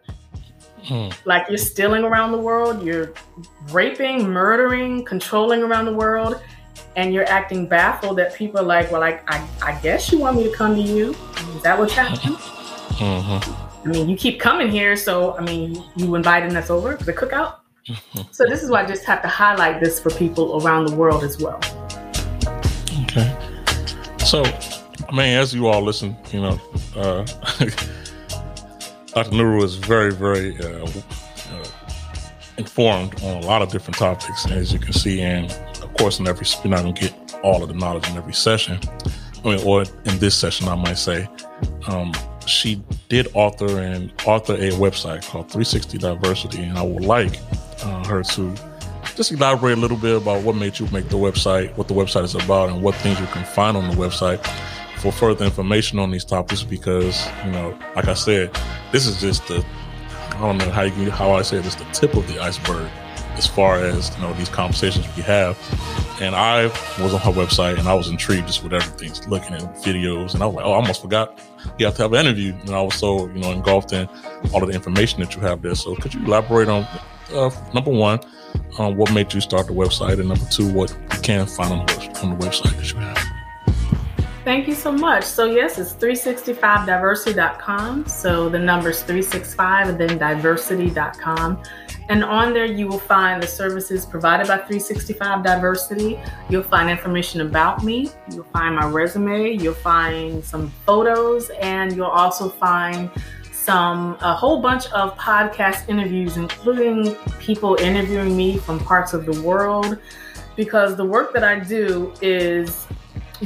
Hmm. 0.83 1.09
Like 1.25 1.47
you're 1.49 1.57
stealing 1.57 2.03
around 2.03 2.31
the 2.31 2.37
world, 2.37 2.83
you're 2.83 3.13
raping, 3.71 4.29
murdering, 4.29 5.03
controlling 5.05 5.63
around 5.63 5.85
the 5.85 5.93
world, 5.93 6.41
and 6.95 7.13
you're 7.13 7.27
acting 7.27 7.67
baffled 7.67 8.17
that 8.19 8.35
people 8.35 8.59
are 8.59 8.63
like, 8.63 8.91
well, 8.91 9.01
I, 9.01 9.19
I, 9.27 9.47
I 9.63 9.79
guess 9.81 10.11
you 10.11 10.19
want 10.19 10.37
me 10.37 10.43
to 10.43 10.51
come 10.51 10.75
to 10.75 10.81
you. 10.81 11.15
Is 11.55 11.63
that 11.63 11.77
what's 11.79 11.93
happening? 11.93 12.37
Mm-hmm. 12.95 13.89
I 13.89 13.91
mean, 13.91 14.07
you 14.07 14.15
keep 14.15 14.39
coming 14.39 14.71
here, 14.71 14.95
so 14.95 15.37
I 15.37 15.41
mean, 15.41 15.83
you 15.97 16.15
inviting 16.15 16.55
us 16.55 16.69
over 16.69 16.95
to 16.95 17.03
the 17.03 17.11
cookout. 17.11 17.55
Mm-hmm. 17.89 18.21
so 18.31 18.45
this 18.45 18.63
is 18.63 18.69
why 18.69 18.83
I 18.83 18.85
just 18.87 19.03
have 19.03 19.21
to 19.21 19.27
highlight 19.27 19.81
this 19.81 19.99
for 19.99 20.11
people 20.11 20.63
around 20.63 20.85
the 20.85 20.95
world 20.95 21.25
as 21.25 21.39
well. 21.41 21.59
Okay. 23.15 23.33
So, 24.25 24.43
I 24.43 25.11
mean, 25.11 25.37
as 25.37 25.53
you 25.53 25.67
all 25.67 25.81
listen, 25.81 26.17
you 26.33 26.41
know, 26.41 26.59
uh, 26.97 27.23
Dr. 29.13 29.31
Nuru 29.31 29.63
is 29.63 29.75
very, 29.75 30.11
very 30.11 30.57
uh, 30.57 30.85
uh, 30.85 31.65
informed 32.57 33.23
on 33.23 33.41
a 33.41 33.45
lot 33.45 33.61
of 33.61 33.71
different 33.71 33.97
topics, 33.97 34.45
as 34.51 34.73
you 34.73 34.79
can 34.79 34.91
see. 34.91 35.21
And 35.21 35.49
of 35.81 35.93
course, 35.93 36.19
in 36.19 36.27
every 36.27 36.45
you're 36.61 36.71
not 36.71 36.81
going 36.83 36.93
to 36.93 37.01
get 37.01 37.35
all 37.41 37.63
of 37.63 37.69
the 37.69 37.75
knowledge 37.75 38.09
in 38.09 38.17
every 38.17 38.33
session. 38.33 38.79
I 39.45 39.47
mean, 39.47 39.65
or 39.65 39.83
in 39.83 40.19
this 40.19 40.35
session, 40.35 40.67
I 40.67 40.75
might 40.75 40.97
say. 40.97 41.29
Um, 41.87 42.11
she 42.45 42.83
did 43.07 43.27
author 43.33 43.79
and 43.79 44.11
author 44.25 44.55
a 44.55 44.71
website 44.71 45.25
called 45.25 45.49
360 45.51 45.99
Diversity, 45.99 46.63
and 46.63 46.77
I 46.77 46.83
would 46.83 47.05
like 47.05 47.39
uh, 47.81 48.05
her 48.07 48.23
to 48.23 48.55
just 49.15 49.31
elaborate 49.31 49.77
a 49.77 49.81
little 49.81 49.97
bit 49.97 50.17
about 50.17 50.43
what 50.43 50.55
made 50.55 50.77
you 50.79 50.87
make 50.87 51.09
the 51.09 51.17
website, 51.17 51.75
what 51.77 51.87
the 51.87 51.93
website 51.93 52.23
is 52.23 52.35
about, 52.35 52.69
and 52.69 52.81
what 52.81 52.95
things 52.95 53.19
you 53.19 53.25
can 53.27 53.45
find 53.45 53.77
on 53.77 53.89
the 53.89 53.95
website 53.95 54.45
for 54.99 55.11
further 55.11 55.45
information 55.45 55.99
on 55.99 56.11
these 56.11 56.25
topics. 56.25 56.63
Because 56.63 57.25
you 57.45 57.51
know, 57.51 57.77
like 57.95 58.07
I 58.07 58.13
said, 58.13 58.55
this 58.91 59.07
is 59.07 59.19
just 59.21 59.47
the 59.47 59.65
I 60.31 60.41
don't 60.41 60.57
know 60.57 60.69
how 60.69 60.83
you 60.83 61.11
how 61.11 61.31
I 61.31 61.41
say 61.43 61.59
this, 61.59 61.75
the 61.75 61.85
tip 61.85 62.13
of 62.15 62.27
the 62.27 62.39
iceberg 62.39 62.91
as 63.37 63.47
far 63.47 63.79
as 63.79 64.13
you 64.15 64.21
know 64.21 64.33
these 64.33 64.49
conversations 64.49 65.05
we 65.15 65.23
have. 65.23 65.57
And 66.21 66.35
I 66.35 66.65
was 67.01 67.13
on 67.13 67.19
her 67.21 67.31
website 67.31 67.77
and 67.77 67.87
I 67.87 67.93
was 67.93 68.09
intrigued 68.09 68.47
just 68.47 68.63
with 68.63 68.73
everything, 68.73 69.11
looking 69.29 69.53
at 69.53 69.61
videos, 69.77 70.33
and 70.33 70.43
I 70.43 70.45
was 70.45 70.55
like, 70.55 70.65
oh, 70.65 70.71
I 70.71 70.75
almost 70.75 71.01
forgot 71.01 71.39
you 71.77 71.85
have 71.85 71.95
to 71.95 72.03
have 72.03 72.13
an 72.13 72.25
interview. 72.25 72.53
And 72.61 72.71
I 72.71 72.81
was 72.81 72.95
so 72.95 73.27
you 73.27 73.39
know 73.39 73.51
engulfed 73.51 73.93
in 73.93 74.09
all 74.53 74.61
of 74.61 74.69
the 74.69 74.75
information 74.75 75.21
that 75.21 75.35
you 75.35 75.41
have 75.41 75.61
there. 75.61 75.75
So 75.75 75.95
could 75.95 76.13
you 76.13 76.23
elaborate 76.25 76.67
on 76.67 76.87
uh, 77.33 77.49
number 77.73 77.91
one, 77.91 78.19
um, 78.79 78.95
what 78.97 79.13
made 79.13 79.31
you 79.33 79.41
start 79.41 79.67
the 79.67 79.73
website, 79.73 80.19
and 80.19 80.29
number 80.29 80.45
two, 80.51 80.73
what 80.73 80.91
you 80.91 80.97
can 81.21 81.45
find 81.45 81.73
on 81.73 81.85
the, 81.85 82.19
on 82.23 82.37
the 82.37 82.45
website 82.45 82.75
that 82.77 82.91
you 82.91 82.97
have? 82.99 83.17
Thank 84.43 84.67
you 84.67 84.75
so 84.75 84.91
much. 84.91 85.23
So, 85.23 85.45
yes, 85.45 85.79
it's 85.79 85.93
365diversity.com. 85.93 88.05
So, 88.05 88.47
the 88.47 88.59
number's 88.59 89.01
365 89.01 89.89
and 89.89 89.99
then 89.99 90.19
diversity.com. 90.19 91.63
And 92.09 92.23
on 92.23 92.53
there, 92.53 92.65
you 92.65 92.87
will 92.87 92.99
find 92.99 93.41
the 93.41 93.47
services 93.47 94.05
provided 94.05 94.47
by 94.47 94.57
365 94.57 95.43
Diversity. 95.43 96.19
You'll 96.49 96.61
find 96.61 96.87
information 96.89 97.41
about 97.41 97.83
me. 97.83 98.11
You'll 98.31 98.43
find 98.43 98.75
my 98.75 98.87
resume. 98.87 99.53
You'll 99.53 99.73
find 99.73 100.45
some 100.45 100.69
photos. 100.85 101.49
And 101.61 101.95
you'll 101.95 102.05
also 102.05 102.49
find 102.49 103.09
some, 103.65 104.15
a 104.21 104.35
whole 104.35 104.61
bunch 104.61 104.85
of 104.91 105.17
podcast 105.17 105.89
interviews, 105.89 106.37
including 106.37 107.15
people 107.39 107.75
interviewing 107.81 108.37
me 108.37 108.59
from 108.59 108.79
parts 108.79 109.13
of 109.13 109.25
the 109.25 109.41
world. 109.41 109.97
Because 110.55 110.95
the 110.95 111.03
work 111.03 111.33
that 111.33 111.43
I 111.43 111.59
do 111.59 112.13
is 112.21 112.87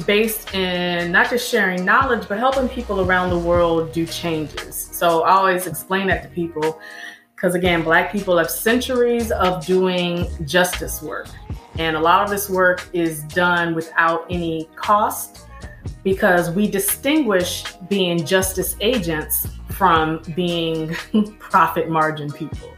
based 0.05 0.53
in 0.53 1.11
not 1.11 1.29
just 1.29 1.49
sharing 1.49 1.85
knowledge, 1.85 2.27
but 2.27 2.37
helping 2.37 2.67
people 2.67 3.01
around 3.01 3.29
the 3.29 3.39
world 3.39 3.93
do 3.93 4.05
changes. 4.05 4.75
So 4.75 5.23
I 5.23 5.31
always 5.31 5.65
explain 5.65 6.07
that 6.07 6.23
to 6.23 6.29
people 6.29 6.79
because, 7.35 7.55
again, 7.55 7.81
Black 7.81 8.11
people 8.11 8.37
have 8.37 8.51
centuries 8.51 9.31
of 9.31 9.65
doing 9.65 10.27
justice 10.45 11.01
work. 11.01 11.27
And 11.77 11.95
a 11.95 11.99
lot 11.99 12.23
of 12.23 12.29
this 12.29 12.49
work 12.49 12.87
is 12.91 13.23
done 13.23 13.73
without 13.73 14.25
any 14.29 14.69
cost 14.75 15.45
because 16.03 16.51
we 16.51 16.69
distinguish 16.69 17.63
being 17.87 18.25
justice 18.25 18.75
agents 18.81 19.47
from 19.79 20.21
being 20.35 20.89
profit 21.39 21.87
margin 21.87 22.29
people. 22.29 22.69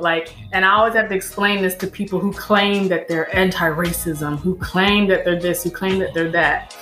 Like, 0.00 0.34
and 0.52 0.64
I 0.64 0.72
always 0.72 0.94
have 0.94 1.08
to 1.10 1.14
explain 1.14 1.62
this 1.62 1.76
to 1.76 1.86
people 1.86 2.18
who 2.18 2.32
claim 2.32 2.88
that 2.88 3.06
they're 3.06 3.32
anti 3.34 3.68
racism, 3.68 4.36
who 4.36 4.56
claim 4.56 5.06
that 5.06 5.24
they're 5.24 5.38
this, 5.38 5.62
who 5.62 5.70
claim 5.70 6.00
that 6.00 6.12
they're 6.12 6.32
that. 6.32 6.76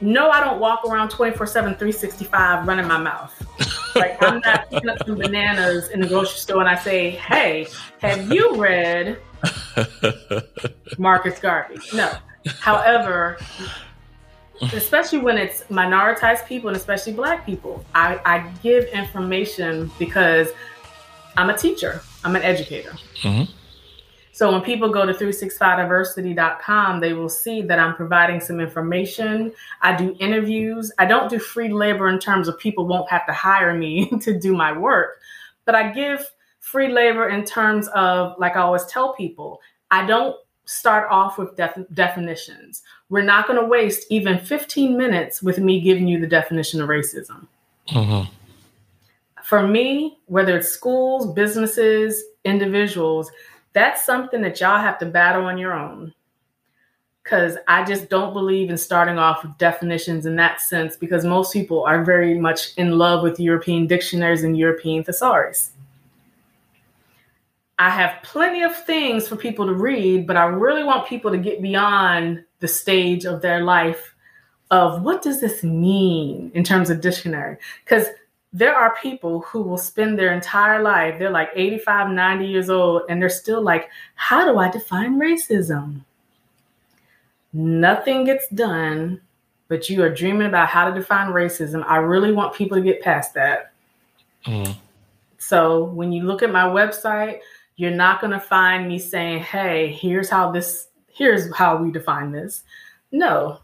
No, 0.00 0.30
I 0.30 0.40
don't 0.40 0.58
walk 0.58 0.86
around 0.86 1.10
24 1.10 1.46
7, 1.46 1.74
365 1.74 2.66
running 2.66 2.88
my 2.88 2.98
mouth. 2.98 3.34
Like, 3.94 4.22
I'm 4.22 4.38
not 4.40 4.70
picking 4.70 4.90
up 4.90 4.98
some 5.04 5.16
bananas 5.16 5.88
in 5.88 6.00
the 6.00 6.06
grocery 6.06 6.38
store 6.38 6.60
and 6.60 6.68
I 6.68 6.76
say, 6.76 7.10
hey, 7.10 7.66
have 8.00 8.30
you 8.30 8.54
read 8.54 9.18
Marcus 10.98 11.40
Garvey? 11.40 11.80
No. 11.92 12.12
However, 12.60 13.38
especially 14.60 15.18
when 15.18 15.38
it's 15.38 15.62
minoritized 15.64 16.46
people 16.46 16.68
and 16.68 16.76
especially 16.76 17.12
black 17.12 17.46
people, 17.46 17.84
I, 17.94 18.20
I 18.24 18.52
give 18.62 18.84
information 18.86 19.90
because 19.98 20.48
I'm 21.36 21.50
a 21.50 21.56
teacher. 21.56 22.02
I'm 22.24 22.34
an 22.36 22.42
educator. 22.42 22.92
Mm-hmm. 23.22 23.52
So 24.32 24.52
when 24.52 24.60
people 24.60 24.88
go 24.88 25.04
to 25.04 25.12
365diversity.com, 25.12 27.00
they 27.00 27.12
will 27.12 27.28
see 27.28 27.60
that 27.62 27.80
I'm 27.80 27.96
providing 27.96 28.40
some 28.40 28.60
information. 28.60 29.52
I 29.82 29.96
do 29.96 30.14
interviews. 30.20 30.92
I 30.98 31.06
don't 31.06 31.28
do 31.28 31.40
free 31.40 31.72
labor 31.72 32.08
in 32.08 32.20
terms 32.20 32.46
of 32.46 32.56
people 32.56 32.86
won't 32.86 33.10
have 33.10 33.26
to 33.26 33.32
hire 33.32 33.74
me 33.74 34.08
to 34.20 34.38
do 34.38 34.56
my 34.56 34.70
work, 34.76 35.18
but 35.64 35.74
I 35.74 35.90
give 35.90 36.24
free 36.60 36.86
labor 36.86 37.30
in 37.30 37.44
terms 37.44 37.88
of, 37.88 38.38
like 38.38 38.56
I 38.56 38.60
always 38.60 38.84
tell 38.86 39.12
people, 39.14 39.60
I 39.90 40.06
don't 40.06 40.36
start 40.68 41.10
off 41.10 41.38
with 41.38 41.56
def- 41.56 41.86
definitions. 41.94 42.82
We're 43.08 43.22
not 43.22 43.46
going 43.46 43.58
to 43.58 43.66
waste 43.66 44.06
even 44.10 44.38
15 44.38 44.98
minutes 44.98 45.42
with 45.42 45.58
me 45.58 45.80
giving 45.80 46.06
you 46.06 46.20
the 46.20 46.26
definition 46.26 46.82
of 46.82 46.90
racism. 46.90 47.46
Mm-hmm. 47.88 48.30
For 49.42 49.66
me, 49.66 50.18
whether 50.26 50.58
it's 50.58 50.68
schools, 50.68 51.32
businesses, 51.32 52.22
individuals, 52.44 53.30
that's 53.72 54.04
something 54.04 54.42
that 54.42 54.60
y'all 54.60 54.78
have 54.78 54.98
to 54.98 55.06
battle 55.06 55.46
on 55.46 55.56
your 55.56 55.72
own. 55.72 56.12
Because 57.24 57.56
I 57.66 57.82
just 57.84 58.10
don't 58.10 58.34
believe 58.34 58.68
in 58.68 58.76
starting 58.76 59.18
off 59.18 59.42
with 59.42 59.56
definitions 59.56 60.26
in 60.26 60.36
that 60.36 60.60
sense, 60.60 60.96
because 60.96 61.24
most 61.24 61.50
people 61.50 61.82
are 61.84 62.04
very 62.04 62.38
much 62.38 62.74
in 62.76 62.98
love 62.98 63.22
with 63.22 63.40
European 63.40 63.86
dictionaries 63.86 64.44
and 64.44 64.56
European 64.56 65.02
thesaurus. 65.02 65.70
I 67.78 67.90
have 67.90 68.22
plenty 68.22 68.62
of 68.62 68.76
things 68.84 69.28
for 69.28 69.36
people 69.36 69.66
to 69.66 69.72
read, 69.72 70.26
but 70.26 70.36
I 70.36 70.44
really 70.44 70.82
want 70.82 71.08
people 71.08 71.30
to 71.30 71.38
get 71.38 71.62
beyond 71.62 72.44
the 72.58 72.68
stage 72.68 73.24
of 73.24 73.40
their 73.40 73.62
life 73.62 74.14
of 74.70 75.02
what 75.02 75.22
does 75.22 75.40
this 75.40 75.62
mean 75.62 76.50
in 76.54 76.64
terms 76.64 76.90
of 76.90 77.00
dictionary? 77.00 77.56
Because 77.84 78.06
there 78.52 78.74
are 78.74 78.96
people 78.96 79.40
who 79.40 79.62
will 79.62 79.78
spend 79.78 80.18
their 80.18 80.32
entire 80.32 80.82
life, 80.82 81.18
they're 81.18 81.30
like 81.30 81.50
85, 81.54 82.10
90 82.10 82.46
years 82.46 82.70
old, 82.70 83.02
and 83.08 83.20
they're 83.20 83.28
still 83.28 83.62
like, 83.62 83.88
how 84.14 84.44
do 84.44 84.58
I 84.58 84.70
define 84.70 85.18
racism? 85.18 86.00
Nothing 87.52 88.24
gets 88.24 88.48
done, 88.48 89.20
but 89.68 89.88
you 89.88 90.02
are 90.02 90.12
dreaming 90.12 90.48
about 90.48 90.68
how 90.68 90.90
to 90.90 90.98
define 90.98 91.28
racism. 91.28 91.84
I 91.86 91.98
really 91.98 92.32
want 92.32 92.54
people 92.54 92.76
to 92.76 92.82
get 92.82 93.02
past 93.02 93.34
that. 93.34 93.72
Mm. 94.46 94.76
So 95.38 95.84
when 95.84 96.10
you 96.12 96.24
look 96.24 96.42
at 96.42 96.50
my 96.50 96.64
website, 96.64 97.40
you're 97.78 97.92
not 97.92 98.20
going 98.20 98.32
to 98.32 98.40
find 98.40 98.88
me 98.88 98.98
saying, 98.98 99.38
hey, 99.38 99.92
here's 99.92 100.28
how 100.28 100.50
this, 100.50 100.88
here's 101.06 101.54
how 101.54 101.76
we 101.76 101.92
define 101.92 102.32
this. 102.32 102.64
No, 103.12 103.60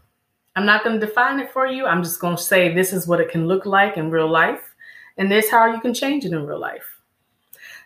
I'm 0.55 0.65
not 0.65 0.85
going 0.85 0.97
to 0.97 1.05
define 1.05 1.37
it 1.41 1.51
for 1.51 1.67
you. 1.67 1.85
I'm 1.85 2.01
just 2.01 2.21
going 2.21 2.37
to 2.37 2.41
say 2.41 2.73
this 2.73 2.93
is 2.93 3.07
what 3.07 3.19
it 3.19 3.29
can 3.29 3.45
look 3.45 3.65
like 3.65 3.97
in 3.97 4.09
real 4.09 4.29
life. 4.29 4.73
And 5.17 5.29
this 5.29 5.51
how 5.51 5.71
you 5.71 5.81
can 5.81 5.93
change 5.93 6.23
it 6.23 6.31
in 6.31 6.45
real 6.45 6.59
life. 6.59 6.85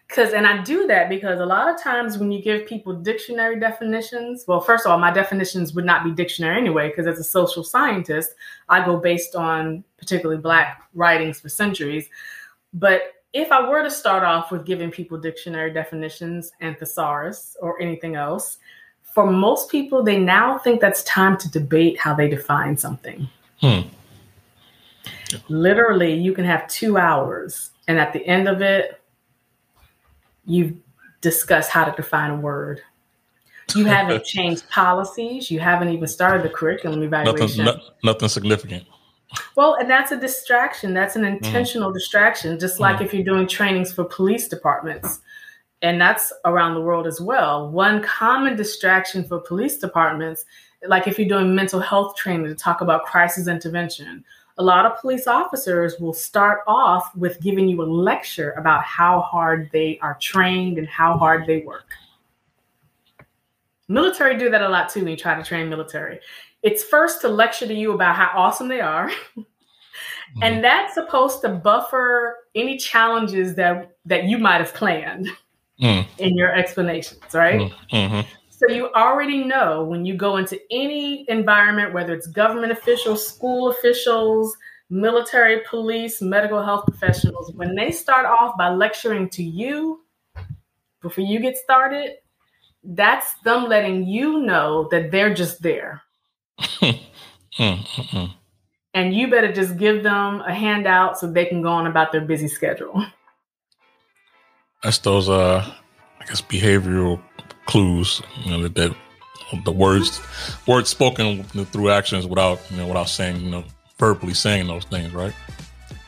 Because, 0.08 0.34
and 0.34 0.46
I 0.46 0.62
do 0.62 0.86
that 0.86 1.10
because 1.10 1.40
a 1.40 1.46
lot 1.46 1.68
of 1.68 1.82
times 1.82 2.20
when 2.20 2.32
you 2.32 2.44
give 2.44 2.68
people 2.68 2.94
dictionary 2.94 3.60
definitions, 3.60 4.46
well, 4.48 4.62
first 4.62 4.86
of 4.86 4.92
all, 4.92 5.00
my 5.00 5.12
definitions 5.12 5.74
would 5.74 5.86
not 5.86 6.04
be 6.04 6.12
dictionary 6.12 6.58
anyway, 6.58 6.90
because 6.90 7.08
as 7.08 7.18
a 7.18 7.24
social 7.24 7.64
scientist, 7.64 8.36
I 8.70 8.86
go 8.86 8.98
based 8.98 9.36
on 9.36 9.84
particularly 9.98 10.42
Black 10.42 10.84
writings 10.94 11.40
for 11.40 11.50
centuries. 11.50 12.08
But 12.74 13.19
if 13.34 13.52
I 13.52 13.68
were 13.68 13.84
to 13.84 13.92
start 13.92 14.24
off 14.24 14.52
with 14.52 14.66
giving 14.66 14.90
people 14.90 15.18
dictionary 15.18 15.72
definitions 15.72 16.52
and 16.62 16.78
thesaurus 16.78 17.56
or 17.62 17.82
anything 17.82 18.16
else, 18.16 18.58
for 19.14 19.30
most 19.30 19.70
people, 19.70 20.04
they 20.04 20.18
now 20.20 20.58
think 20.58 20.82
that's 20.82 21.04
time 21.04 21.38
to 21.38 21.50
debate 21.50 22.00
how 22.00 22.14
they 22.14 22.28
define 22.30 22.78
something. 22.78 23.28
Hmm. 23.62 23.82
Literally, 25.48 26.14
you 26.14 26.34
can 26.34 26.46
have 26.46 26.68
two 26.68 26.98
hours, 26.98 27.72
and 27.88 28.00
at 28.00 28.14
the 28.14 28.26
end 28.26 28.48
of 28.48 28.62
it, 28.62 29.02
you've 30.46 30.76
discussed 31.22 31.70
how 31.70 31.86
to 31.86 31.92
define 31.96 32.32
a 32.32 32.36
word. 32.36 32.82
You 33.76 33.86
haven't 33.86 34.26
changed 34.26 34.68
policies. 34.70 35.52
You 35.52 35.60
haven't 35.60 35.90
even 35.90 36.08
started 36.08 36.44
the 36.44 36.50
curriculum 36.50 37.04
evaluation. 37.04 37.66
Nothing, 37.66 37.82
no, 38.04 38.12
nothing 38.12 38.30
significant. 38.30 38.88
Well, 39.56 39.76
and 39.76 39.90
that's 39.90 40.12
a 40.12 40.18
distraction. 40.18 40.94
That's 40.94 41.16
an 41.16 41.24
intentional 41.24 41.92
mm. 41.92 41.94
distraction, 41.94 42.60
just 42.60 42.80
like 42.80 42.98
mm. 42.98 43.06
if 43.06 43.14
you're 43.14 43.24
doing 43.24 43.48
trainings 43.48 43.92
for 43.92 44.04
police 44.04 44.48
departments. 44.48 45.20
And 45.82 46.00
that's 46.00 46.34
around 46.46 46.74
the 46.74 46.82
world 46.82 47.08
as 47.08 47.22
well. 47.22 47.70
One 47.70 48.02
common 48.04 48.56
distraction 48.56 49.24
for 49.24 49.40
police 49.40 49.78
departments, 49.78 50.46
like 50.88 51.08
if 51.08 51.18
you're 51.18 51.30
doing 51.30 51.56
mental 51.56 51.80
health 51.80 52.16
training 52.16 52.48
to 52.48 52.56
talk 52.56 52.82
about 52.82 53.06
crisis 53.06 53.48
intervention, 53.48 54.26
a 54.58 54.64
lot 54.64 54.86
of 54.86 55.00
police 55.00 55.26
officers 55.26 55.96
will 56.02 56.14
start 56.14 56.60
off 56.68 57.16
with 57.16 57.40
giving 57.40 57.70
you 57.70 57.82
a 57.82 57.86
lecture 57.86 58.52
about 58.52 58.84
how 58.84 59.22
hard 59.22 59.70
they 59.72 59.98
are 60.02 60.18
trained 60.20 60.78
and 60.78 60.88
how 60.88 61.18
hard 61.18 61.48
they 61.48 61.62
work. 61.62 61.94
Military 63.88 64.38
do 64.38 64.50
that 64.50 64.62
a 64.62 64.68
lot 64.68 64.90
too 64.90 65.00
when 65.00 65.10
you 65.10 65.18
try 65.18 65.34
to 65.34 65.44
train 65.44 65.70
military. 65.70 66.20
It's 66.62 66.84
first 66.84 67.22
to 67.22 67.30
lecture 67.30 67.68
to 67.68 67.74
you 67.74 67.94
about 67.94 68.16
how 68.16 68.32
awesome 68.36 68.68
they 68.68 68.82
are. 68.82 69.12
Mm-hmm. 70.30 70.44
And 70.44 70.64
that's 70.64 70.94
supposed 70.94 71.42
to 71.42 71.50
buffer 71.50 72.36
any 72.54 72.78
challenges 72.78 73.56
that 73.56 73.96
that 74.06 74.26
you 74.26 74.38
might 74.38 74.60
have 74.62 74.74
planned 74.76 75.28
mm. 75.82 76.06
in 76.20 76.38
your 76.38 76.54
explanations, 76.54 77.22
right? 77.34 77.62
Mm. 77.62 77.74
Mm-hmm. 77.92 78.30
So 78.50 78.68
you 78.70 78.92
already 78.94 79.44
know 79.44 79.86
when 79.86 80.06
you 80.06 80.16
go 80.16 80.38
into 80.38 80.60
any 80.70 81.26
environment, 81.30 81.94
whether 81.94 82.14
it's 82.14 82.28
government 82.28 82.72
officials, 82.72 83.28
school 83.28 83.70
officials, 83.70 84.56
military, 84.90 85.62
police, 85.68 86.22
medical 86.22 86.64
health 86.64 86.86
professionals, 86.86 87.52
when 87.56 87.74
they 87.74 87.92
start 87.92 88.26
off 88.26 88.58
by 88.58 88.70
lecturing 88.70 89.30
to 89.30 89.44
you 89.44 90.02
before 91.02 91.24
you 91.24 91.40
get 91.40 91.58
started, 91.58 92.18
that's 92.84 93.34
them 93.46 93.68
letting 93.68 94.06
you 94.06 94.42
know 94.42 94.88
that 94.92 95.10
they're 95.10 95.34
just 95.34 95.62
there. 95.62 96.04
and 98.94 99.14
you 99.14 99.30
better 99.30 99.52
just 99.52 99.78
give 99.78 100.04
them 100.04 100.42
a 100.42 100.54
handout 100.54 101.20
so 101.20 101.32
they 101.32 101.46
can 101.46 101.62
go 101.62 101.70
on 101.70 101.88
about 101.88 102.12
their 102.12 102.22
busy 102.22 102.48
schedule. 102.48 103.06
That's 104.84 104.98
those 105.00 105.30
uh 105.30 105.66
I 106.22 106.26
guess 106.26 106.42
behavioral 106.42 107.22
clues, 107.66 108.22
you 108.44 108.52
know, 108.52 108.64
that, 108.64 108.76
that 108.76 108.96
the 109.64 109.72
words 109.72 110.22
words 110.68 110.90
spoken 110.90 111.44
through 111.44 111.90
actions 111.90 112.28
without 112.28 112.60
you 112.70 112.78
know 112.78 112.88
without 112.88 113.10
saying 113.10 113.42
you 113.42 113.50
know 113.50 113.64
verbally 113.98 114.34
saying 114.34 114.68
those 114.68 114.86
things, 114.86 115.14
right? 115.14 115.34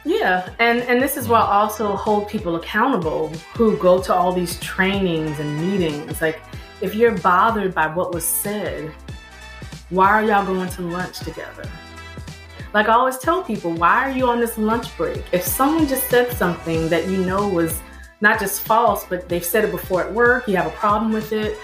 Yeah, 0.04 0.50
and 0.60 0.80
and 0.82 1.02
this 1.02 1.18
is 1.18 1.28
what 1.28 1.42
also 1.42 1.96
hold 1.96 2.28
people 2.28 2.56
accountable 2.56 3.30
who 3.56 3.78
go 3.78 4.02
to 4.02 4.14
all 4.14 4.34
these 4.34 4.60
trainings 4.60 5.40
and 5.40 5.62
meetings. 5.62 6.22
Like, 6.22 6.42
if 6.82 6.96
you're 6.96 7.16
bothered 7.20 7.76
by 7.76 7.88
what 7.88 8.14
was 8.14 8.26
said, 8.26 8.92
why 9.92 10.08
are 10.08 10.24
y'all 10.24 10.46
going 10.46 10.70
to 10.70 10.82
lunch 10.82 11.20
together? 11.20 11.70
Like 12.74 12.88
I 12.88 12.94
always 12.94 13.18
tell 13.18 13.44
people, 13.44 13.74
why 13.74 14.10
are 14.10 14.12
you 14.12 14.28
on 14.28 14.40
this 14.40 14.58
lunch 14.58 14.96
break? 14.96 15.22
If 15.34 15.44
someone 15.44 15.88
just 15.88 16.10
said 16.10 16.32
something 16.32 16.88
that 16.90 17.10
you 17.10 17.24
know 17.26 17.48
was 17.48 17.80
not 18.22 18.40
just 18.40 18.62
false, 18.62 19.06
but 19.06 19.28
they've 19.28 19.44
said 19.44 19.66
it 19.66 19.72
before 19.72 20.04
at 20.04 20.14
work, 20.14 20.48
you 20.48 20.56
have 20.56 20.68
a 20.68 20.76
problem 20.78 21.12
with 21.12 21.34
it. 21.34 21.58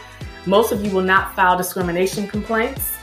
Most 0.46 0.74
of 0.74 0.84
you 0.84 0.92
will 0.92 1.04
not 1.04 1.34
file 1.36 1.58
discrimination 1.58 2.28
complaints. 2.28 2.98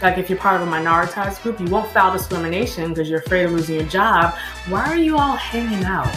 Like 0.00 0.18
if 0.18 0.30
you're 0.30 0.38
part 0.38 0.60
of 0.60 0.68
a 0.68 0.70
minoritized 0.70 1.42
group, 1.42 1.58
you 1.58 1.66
won't 1.66 1.90
file 1.90 2.12
discrimination 2.12 2.90
because 2.90 3.10
you're 3.10 3.20
afraid 3.20 3.44
of 3.44 3.52
losing 3.52 3.76
your 3.76 3.88
job. 3.88 4.34
Why 4.68 4.86
are 4.86 4.96
you 4.96 5.16
all 5.16 5.36
hanging 5.36 5.84
out? 5.84 6.14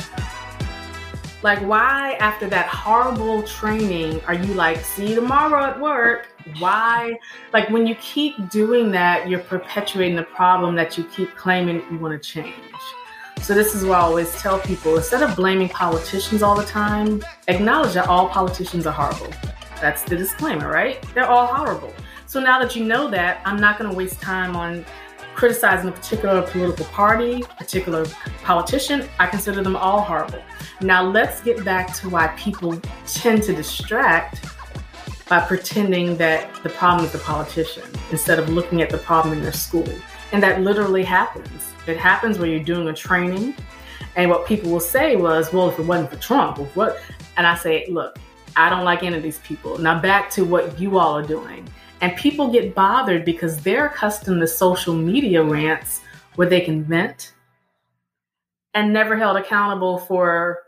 Like, 1.42 1.60
why, 1.62 2.14
after 2.20 2.48
that 2.50 2.68
horrible 2.68 3.44
training, 3.44 4.22
are 4.22 4.34
you 4.34 4.54
like, 4.54 4.84
see 4.84 5.10
you 5.10 5.16
tomorrow 5.16 5.64
at 5.66 5.80
work? 5.80 6.28
Why? 6.60 7.18
Like, 7.54 7.70
when 7.70 7.88
you 7.88 7.96
keep 7.96 8.50
doing 8.50 8.92
that, 8.92 9.28
you're 9.28 9.40
perpetuating 9.40 10.16
the 10.16 10.24
problem 10.24 10.76
that 10.76 10.98
you 10.98 11.04
keep 11.06 11.36
claiming 11.36 11.84
you 11.92 11.98
want 11.98 12.22
to 12.22 12.30
change. 12.30 12.56
So 13.42 13.54
this 13.54 13.76
is 13.76 13.84
what 13.84 13.98
I 13.98 14.02
always 14.02 14.34
tell 14.42 14.60
people, 14.60 14.96
instead 14.96 15.22
of 15.22 15.36
blaming 15.36 15.70
politicians 15.70 16.42
all 16.42 16.56
the 16.56 16.66
time, 16.66 17.24
acknowledge 17.48 17.94
that 17.94 18.08
all 18.08 18.30
politicians 18.30 18.88
are 18.88 18.94
horrible. 18.94 19.34
That's 19.82 20.04
the 20.04 20.16
disclaimer, 20.16 20.70
right? 20.72 21.04
They're 21.14 21.30
all 21.30 21.48
horrible. 21.48 21.94
So 22.28 22.40
now 22.40 22.60
that 22.60 22.76
you 22.76 22.86
know 22.86 23.10
that, 23.10 23.42
I'm 23.46 23.60
not 23.60 23.78
going 23.78 23.90
to 23.90 23.96
waste 23.96 24.22
time 24.22 24.56
on 24.56 24.86
criticizing 25.36 25.90
a 25.90 25.92
particular 25.92 26.42
political 26.44 26.86
party, 26.86 27.44
particular 27.58 28.06
politician. 28.44 29.08
I 29.20 29.28
consider 29.28 29.62
them 29.62 29.76
all 29.76 30.02
horrible. 30.02 30.42
Now 30.82 31.04
let's 31.04 31.42
get 31.42 31.64
back 31.64 31.94
to 31.98 32.10
why 32.10 32.28
people 32.38 32.80
tend 33.06 33.44
to 33.44 33.54
distract 33.54 34.44
by 35.28 35.40
pretending 35.40 36.18
that 36.18 36.54
the 36.64 36.70
problem 36.70 37.06
is 37.06 37.12
the 37.12 37.18
politician 37.20 37.84
instead 38.12 38.38
of 38.38 38.50
looking 38.50 38.82
at 38.82 38.90
the 38.90 38.98
problem 38.98 39.36
in 39.36 39.42
their 39.44 39.54
school. 39.54 39.88
And 40.32 40.42
that 40.44 40.62
literally 40.62 41.04
happens. 41.04 41.74
It 41.88 41.98
happens 41.98 42.38
when 42.38 42.52
you're 42.52 42.64
doing 42.64 42.88
a 42.88 42.94
training. 42.94 43.56
And 44.16 44.30
what 44.30 44.46
people 44.46 44.72
will 44.72 44.80
say 44.80 45.16
was, 45.16 45.52
well, 45.52 45.70
if 45.70 45.80
it 45.80 45.86
wasn't 45.86 46.12
for 46.12 46.18
Trump, 46.18 46.58
what? 46.76 47.02
And 47.38 47.46
I 47.46 47.56
say, 47.56 47.86
look, 47.90 48.18
I 48.56 48.70
don't 48.70 48.86
like 48.86 49.04
any 49.04 49.18
of 49.18 49.24
these 49.24 49.40
people. 49.40 49.78
Now 49.78 50.00
back 50.00 50.30
to 50.32 50.46
what 50.46 50.80
you 50.80 50.98
all 50.98 51.18
are 51.18 51.26
doing. 51.26 51.68
And 52.02 52.16
people 52.16 52.52
get 52.52 52.76
bothered 52.76 53.26
because 53.26 53.62
they're 53.62 53.88
accustomed 53.88 54.42
to 54.42 54.48
social 54.48 54.94
media 54.94 55.44
rants 55.44 56.02
where 56.36 56.48
they 56.48 56.62
can 56.62 56.84
vent 56.84 57.34
and 58.74 58.94
never 58.94 59.18
held 59.18 59.38
accountable 59.38 59.98
for 59.98 60.60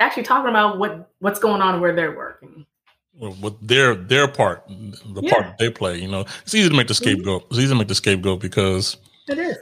actually 0.00 0.22
talking 0.22 0.48
about 0.48 0.78
what 0.78 1.10
what's 1.18 1.38
going 1.38 1.60
on 1.60 1.80
where 1.80 1.94
they're 1.94 2.16
working 2.16 2.66
with 3.18 3.66
their 3.66 3.94
their 3.94 4.28
part, 4.28 4.66
the 4.68 5.20
yeah. 5.22 5.32
part 5.32 5.46
that 5.46 5.58
they 5.58 5.70
play. 5.70 5.98
You 5.98 6.08
know, 6.08 6.24
it's 6.42 6.54
easy 6.54 6.68
to 6.68 6.74
make 6.76 6.88
the 6.88 6.94
mm-hmm. 6.94 7.04
scapegoat. 7.04 7.46
It's 7.50 7.58
easy 7.58 7.68
to 7.68 7.74
make 7.74 7.88
the 7.88 7.94
scapegoat 7.94 8.40
because 8.40 8.96
it 9.28 9.38
is. 9.38 9.56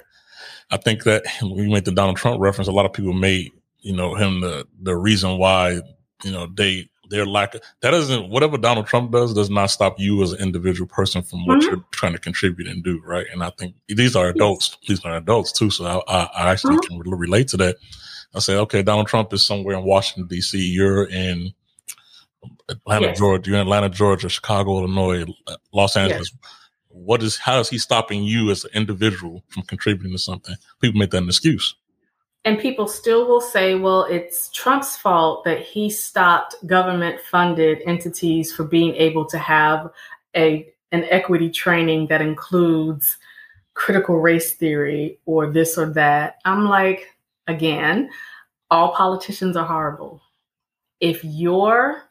I 0.70 0.76
think 0.76 1.04
that 1.04 1.24
when 1.42 1.56
you 1.56 1.70
make 1.70 1.84
the 1.84 1.92
Donald 1.92 2.16
Trump 2.16 2.40
reference, 2.40 2.68
a 2.68 2.72
lot 2.72 2.86
of 2.86 2.92
people 2.92 3.12
made 3.12 3.52
you 3.80 3.94
know 3.94 4.14
him 4.14 4.40
the 4.40 4.66
the 4.82 4.96
reason 4.96 5.38
why 5.38 5.80
you 6.24 6.32
know 6.32 6.48
they 6.54 6.88
their 7.08 7.24
lack 7.24 7.54
of 7.54 7.62
that 7.82 7.90
doesn't 7.90 8.30
whatever 8.30 8.58
Donald 8.58 8.86
Trump 8.86 9.12
does 9.12 9.32
does 9.32 9.50
not 9.50 9.66
stop 9.66 9.98
you 9.98 10.22
as 10.22 10.32
an 10.32 10.40
individual 10.40 10.88
person 10.88 11.22
from 11.22 11.46
what 11.46 11.58
mm-hmm. 11.58 11.68
you're 11.68 11.84
trying 11.92 12.12
to 12.12 12.18
contribute 12.18 12.68
and 12.68 12.82
do 12.82 13.00
right. 13.04 13.26
And 13.32 13.42
I 13.42 13.50
think 13.50 13.74
these 13.88 14.16
are 14.16 14.28
adults. 14.28 14.76
These 14.88 15.04
are 15.04 15.16
adults 15.16 15.52
too. 15.52 15.70
So 15.70 15.84
I, 15.84 16.00
I, 16.12 16.28
I 16.34 16.50
actually 16.50 16.76
mm-hmm. 16.78 17.00
can 17.02 17.10
relate 17.10 17.48
to 17.48 17.56
that. 17.58 17.76
I 18.34 18.40
say, 18.40 18.56
okay, 18.56 18.82
Donald 18.82 19.06
Trump 19.06 19.32
is 19.32 19.46
somewhere 19.46 19.76
in 19.76 19.84
Washington 19.84 20.26
D.C. 20.26 20.58
You're 20.58 21.08
in 21.08 21.54
Atlanta, 22.68 23.06
yes. 23.06 23.18
Georgia. 23.18 23.50
You're 23.50 23.60
in 23.60 23.66
Atlanta, 23.66 23.88
Georgia, 23.88 24.28
Chicago, 24.28 24.78
Illinois, 24.78 25.24
Los 25.72 25.96
Angeles. 25.96 26.32
Yes. 26.32 26.52
What 26.88 27.22
is 27.22 27.36
how 27.36 27.60
is 27.60 27.68
he 27.68 27.78
stopping 27.78 28.22
you 28.24 28.50
as 28.50 28.64
an 28.64 28.70
individual 28.74 29.44
from 29.48 29.64
contributing 29.64 30.12
to 30.12 30.18
something? 30.18 30.54
People 30.80 30.98
make 30.98 31.10
that 31.10 31.22
an 31.22 31.28
excuse. 31.28 31.74
And 32.44 32.58
people 32.58 32.86
still 32.86 33.26
will 33.26 33.40
say, 33.40 33.74
well, 33.74 34.04
it's 34.04 34.48
Trump's 34.50 34.96
fault 34.96 35.44
that 35.44 35.60
he 35.60 35.90
stopped 35.90 36.54
government 36.64 37.20
funded 37.20 37.82
entities 37.84 38.54
for 38.54 38.64
being 38.64 38.94
able 38.94 39.26
to 39.26 39.38
have 39.38 39.90
a 40.34 40.72
an 40.92 41.04
equity 41.10 41.50
training 41.50 42.06
that 42.06 42.22
includes 42.22 43.18
critical 43.74 44.18
race 44.18 44.54
theory 44.54 45.18
or 45.26 45.50
this 45.50 45.76
or 45.76 45.86
that. 45.92 46.36
I'm 46.44 46.66
like, 46.66 47.14
again, 47.46 48.10
all 48.70 48.94
politicians 48.94 49.56
are 49.56 49.66
horrible. 49.66 50.22
If 51.00 51.24
your 51.24 52.02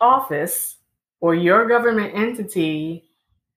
office 0.00 0.76
or 1.20 1.34
your 1.34 1.66
government 1.68 2.14
entity 2.14 3.04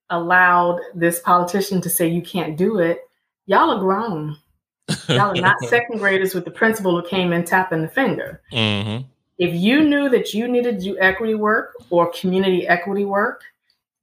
allowed 0.09 0.79
this 0.95 1.19
politician 1.19 1.81
to 1.81 1.89
say 1.89 2.07
you 2.07 2.21
can't 2.21 2.57
do 2.57 2.79
it, 2.79 3.01
y'all 3.45 3.71
are 3.71 3.79
grown. 3.79 4.35
Y'all 5.07 5.37
are 5.37 5.41
not 5.41 5.59
second 5.67 5.99
graders 5.99 6.33
with 6.33 6.45
the 6.45 6.51
principal 6.51 6.99
who 6.99 7.07
came 7.07 7.31
in 7.31 7.43
tapping 7.43 7.81
the 7.81 7.87
finger. 7.87 8.41
Mm-hmm. 8.51 9.05
If 9.37 9.53
you 9.53 9.83
knew 9.83 10.09
that 10.09 10.33
you 10.33 10.47
needed 10.47 10.79
to 10.79 10.83
do 10.83 10.99
equity 10.99 11.35
work 11.35 11.73
or 11.89 12.11
community 12.11 12.67
equity 12.67 13.05
work, 13.05 13.43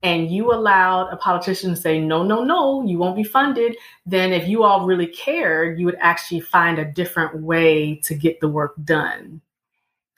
and 0.02 0.30
you 0.30 0.52
allowed 0.52 1.08
a 1.08 1.16
politician 1.16 1.70
to 1.70 1.76
say, 1.76 1.98
no, 1.98 2.22
no, 2.22 2.44
no, 2.44 2.86
you 2.86 2.98
won't 2.98 3.16
be 3.16 3.24
funded, 3.24 3.76
then 4.04 4.32
if 4.32 4.46
you 4.46 4.62
all 4.62 4.86
really 4.86 5.06
cared, 5.06 5.78
you 5.78 5.86
would 5.86 5.96
actually 5.98 6.40
find 6.40 6.78
a 6.78 6.84
different 6.84 7.42
way 7.42 7.96
to 8.04 8.14
get 8.14 8.38
the 8.40 8.48
work 8.48 8.74
done. 8.84 9.40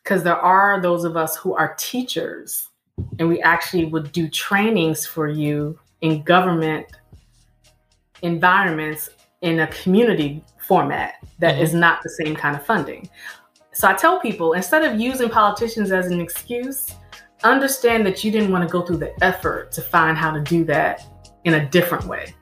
Because 0.09 0.23
there 0.23 0.41
are 0.41 0.81
those 0.81 1.05
of 1.05 1.19
us 1.19 1.37
who 1.37 1.55
are 1.55 1.75
teachers, 1.79 2.71
and 3.19 3.29
we 3.29 3.43
actually 3.43 3.85
would 3.85 4.11
do 4.11 4.27
trainings 4.27 5.05
for 5.05 5.29
you 5.29 5.79
in 6.01 6.23
government 6.23 6.87
environments 8.23 9.11
in 9.43 9.61
a 9.61 9.67
community 9.67 10.43
format 10.67 11.17
that 11.41 11.57
mm-hmm. 11.57 11.63
is 11.63 11.75
not 11.75 12.03
the 12.03 12.09
same 12.09 12.35
kind 12.35 12.57
of 12.57 12.65
funding. 12.65 13.07
So 13.75 13.87
I 13.87 13.93
tell 13.93 14.19
people 14.19 14.55
instead 14.55 14.83
of 14.83 14.99
using 14.99 15.29
politicians 15.29 15.93
as 15.93 16.07
an 16.07 16.23
excuse, 16.23 16.87
understand 17.45 18.07
that 18.07 18.25
you 18.25 18.31
didn't 18.31 18.51
want 18.51 18.67
to 18.67 18.73
go 18.73 18.81
through 18.81 18.97
the 18.97 19.13
effort 19.23 19.73
to 19.73 19.83
find 19.83 20.17
how 20.17 20.31
to 20.31 20.41
do 20.41 20.65
that 20.65 21.05
in 21.45 21.53
a 21.53 21.69
different 21.69 22.07
way. 22.07 22.35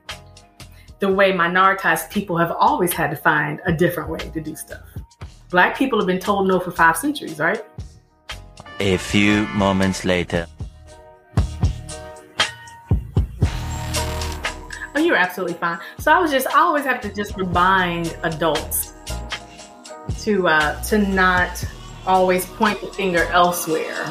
The 1.01 1.13
way 1.13 1.33
minoritized 1.33 2.11
people 2.11 2.37
have 2.37 2.53
always 2.53 2.93
had 2.93 3.11
to 3.11 3.17
find 3.17 3.61
a 3.67 3.73
different 3.73 4.09
way 4.09 4.21
to 4.21 4.41
do 4.41 4.55
stuff. 4.55 4.87
Black 5.51 5.79
people 5.79 5.99
have 5.99 6.07
been 6.07 6.19
told 6.19 6.49
no 6.49 6.59
for 6.59 6.73
five 6.73 6.97
centuries, 6.97 7.39
right? 7.39 7.65
A 8.81 8.97
few 8.97 9.47
moments 9.49 10.05
later. 10.05 10.47
Oh, 14.95 14.99
you're 14.99 15.17
absolutely 15.17 15.55
fine. 15.55 15.79
So 15.99 16.13
I 16.13 16.19
was 16.19 16.33
just, 16.33 16.49
I 16.49 16.59
always 16.59 16.85
have 16.85 17.01
to 17.03 17.13
just 17.13 17.37
remind 17.37 18.17
adults 18.23 18.95
to 20.21 20.49
uh, 20.49 20.83
to 20.85 20.99
not 20.99 21.65
always 22.07 22.45
point 22.45 22.81
the 22.81 22.89
finger 22.89 23.25
elsewhere. 23.31 24.05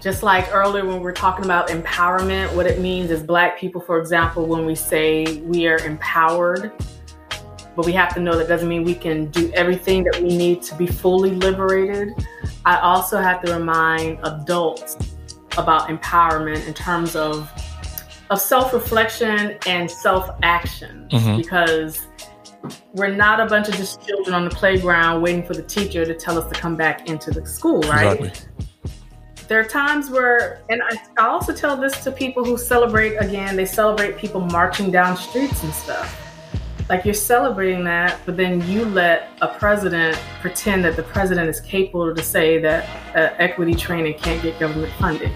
Just 0.00 0.22
like 0.22 0.52
earlier 0.54 0.84
when 0.84 1.00
we're 1.00 1.12
talking 1.12 1.44
about 1.44 1.68
empowerment, 1.68 2.54
what 2.54 2.66
it 2.66 2.80
means 2.80 3.10
as 3.10 3.22
Black 3.22 3.58
people, 3.58 3.80
for 3.80 3.98
example, 3.98 4.46
when 4.46 4.64
we 4.64 4.74
say 4.74 5.40
we 5.42 5.66
are 5.66 5.78
empowered, 5.78 6.72
but 7.76 7.84
we 7.86 7.92
have 7.92 8.12
to 8.14 8.20
know 8.20 8.36
that 8.36 8.48
doesn't 8.48 8.68
mean 8.68 8.82
we 8.82 8.94
can 8.94 9.26
do 9.26 9.52
everything 9.52 10.02
that 10.04 10.20
we 10.22 10.36
need 10.36 10.62
to 10.62 10.74
be 10.74 10.86
fully 10.86 11.30
liberated. 11.30 12.12
I 12.64 12.78
also 12.78 13.18
have 13.18 13.42
to 13.42 13.52
remind 13.52 14.18
adults 14.24 14.96
about 15.58 15.88
empowerment 15.88 16.66
in 16.66 16.74
terms 16.74 17.14
of 17.14 17.50
of 18.28 18.40
self-reflection 18.40 19.56
and 19.68 19.88
self-action 19.88 21.08
Mhm. 21.12 21.36
because 21.36 22.00
we're 22.92 23.14
not 23.14 23.38
a 23.38 23.46
bunch 23.46 23.68
of 23.68 23.76
just 23.76 24.04
children 24.04 24.34
on 24.34 24.44
the 24.44 24.50
playground 24.50 25.22
waiting 25.22 25.44
for 25.44 25.54
the 25.54 25.62
teacher 25.62 26.04
to 26.04 26.12
tell 26.12 26.36
us 26.36 26.52
to 26.52 26.60
come 26.60 26.74
back 26.74 27.08
into 27.08 27.30
the 27.30 27.46
school, 27.46 27.80
right? 27.82 28.18
Exactly. 28.18 28.32
There 29.46 29.60
are 29.60 29.64
times 29.64 30.10
where, 30.10 30.62
and 30.70 30.82
I, 30.82 31.22
I 31.22 31.28
also 31.28 31.52
tell 31.52 31.76
this 31.76 32.02
to 32.02 32.10
people 32.10 32.44
who 32.44 32.58
celebrate, 32.58 33.14
again, 33.14 33.54
they 33.54 33.64
celebrate 33.64 34.16
people 34.18 34.40
marching 34.40 34.90
down 34.90 35.16
streets 35.16 35.62
and 35.62 35.72
stuff. 35.72 36.25
Like 36.88 37.04
you're 37.04 37.14
celebrating 37.14 37.82
that, 37.84 38.20
but 38.24 38.36
then 38.36 38.66
you 38.68 38.84
let 38.84 39.30
a 39.42 39.48
president 39.48 40.16
pretend 40.40 40.84
that 40.84 40.94
the 40.94 41.02
president 41.02 41.48
is 41.48 41.60
capable 41.60 42.14
to 42.14 42.22
say 42.22 42.60
that 42.60 42.88
uh, 43.16 43.34
equity 43.38 43.74
training 43.74 44.14
can't 44.18 44.40
get 44.40 44.60
government 44.60 44.92
funding. 44.98 45.32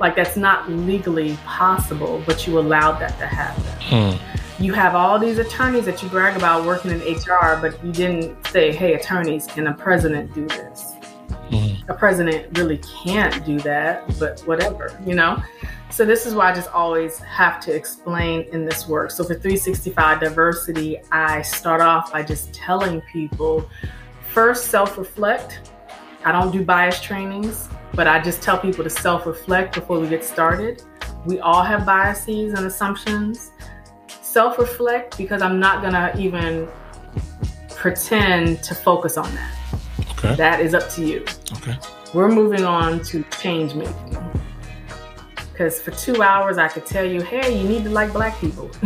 Like 0.00 0.16
that's 0.16 0.36
not 0.36 0.68
legally 0.68 1.36
possible, 1.44 2.20
but 2.26 2.48
you 2.48 2.58
allowed 2.58 2.98
that 2.98 3.16
to 3.20 3.26
happen. 3.26 3.62
Hmm. 3.82 4.62
You 4.62 4.72
have 4.72 4.96
all 4.96 5.20
these 5.20 5.38
attorneys 5.38 5.84
that 5.84 6.02
you 6.02 6.08
brag 6.08 6.36
about 6.36 6.66
working 6.66 6.90
in 6.90 6.98
HR, 7.00 7.58
but 7.60 7.82
you 7.84 7.92
didn't 7.92 8.44
say, 8.48 8.72
hey, 8.72 8.94
attorneys, 8.94 9.46
can 9.46 9.68
a 9.68 9.74
president 9.74 10.34
do 10.34 10.48
this? 10.48 10.91
A 11.88 11.94
president 11.94 12.56
really 12.56 12.78
can't 12.78 13.44
do 13.44 13.58
that, 13.60 14.04
but 14.18 14.40
whatever, 14.40 14.96
you 15.04 15.14
know? 15.14 15.42
So 15.90 16.04
this 16.04 16.26
is 16.26 16.34
why 16.34 16.50
I 16.50 16.54
just 16.54 16.70
always 16.70 17.18
have 17.18 17.60
to 17.60 17.74
explain 17.74 18.42
in 18.52 18.64
this 18.64 18.88
work. 18.88 19.10
So 19.10 19.24
for 19.24 19.34
365 19.34 20.20
diversity, 20.20 20.98
I 21.10 21.42
start 21.42 21.80
off 21.80 22.12
by 22.12 22.22
just 22.22 22.54
telling 22.54 23.00
people 23.12 23.68
first 24.32 24.66
self-reflect. 24.66 25.72
I 26.24 26.32
don't 26.32 26.50
do 26.50 26.64
bias 26.64 27.00
trainings, 27.00 27.68
but 27.94 28.06
I 28.06 28.20
just 28.20 28.40
tell 28.40 28.58
people 28.58 28.84
to 28.84 28.90
self-reflect 28.90 29.74
before 29.74 29.98
we 29.98 30.08
get 30.08 30.24
started. 30.24 30.82
We 31.26 31.40
all 31.40 31.62
have 31.62 31.84
biases 31.84 32.54
and 32.54 32.64
assumptions. 32.64 33.50
Self-reflect 34.06 35.18
because 35.18 35.42
I'm 35.42 35.58
not 35.60 35.82
gonna 35.82 36.14
even 36.16 36.68
pretend 37.70 38.62
to 38.62 38.74
focus 38.74 39.18
on 39.18 39.34
that. 39.34 39.58
Okay. 40.24 40.36
That 40.36 40.60
is 40.60 40.74
up 40.74 40.88
to 40.90 41.04
you. 41.04 41.24
Okay. 41.54 41.76
We're 42.14 42.28
moving 42.28 42.64
on 42.64 43.02
to 43.04 43.24
change 43.40 43.74
making. 43.74 44.18
Because 45.50 45.80
for 45.80 45.90
two 45.90 46.22
hours, 46.22 46.58
I 46.58 46.68
could 46.68 46.86
tell 46.86 47.04
you, 47.04 47.20
hey, 47.22 47.58
you 47.60 47.68
need 47.68 47.84
to 47.84 47.90
like 47.90 48.12
black 48.12 48.38
people. 48.40 48.70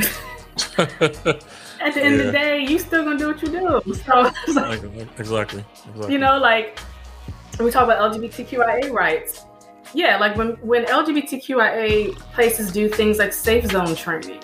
At 0.79 1.94
the 1.94 2.03
end 2.03 2.20
of 2.20 2.27
the 2.27 2.33
day, 2.33 2.64
you 2.64 2.79
still 2.79 3.05
gonna 3.05 3.18
do 3.18 3.29
what 3.29 3.42
you 3.42 3.49
do. 3.49 3.94
So, 3.94 4.33
exactly. 4.46 5.09
Exactly. 5.18 5.64
you 6.09 6.18
know, 6.18 6.38
like 6.38 6.79
we 7.61 7.70
talk 7.70 7.85
about 7.85 8.12
LGBTQIA 8.12 8.90
rights, 8.90 9.44
yeah, 9.94 10.18
like 10.18 10.37
when 10.37 10.53
when 10.62 10.85
LGBTQIA 10.87 12.16
places 12.35 12.72
do 12.72 12.88
things 12.88 13.18
like 13.18 13.33
safe 13.33 13.70
zone 13.70 13.94
training, 13.94 14.40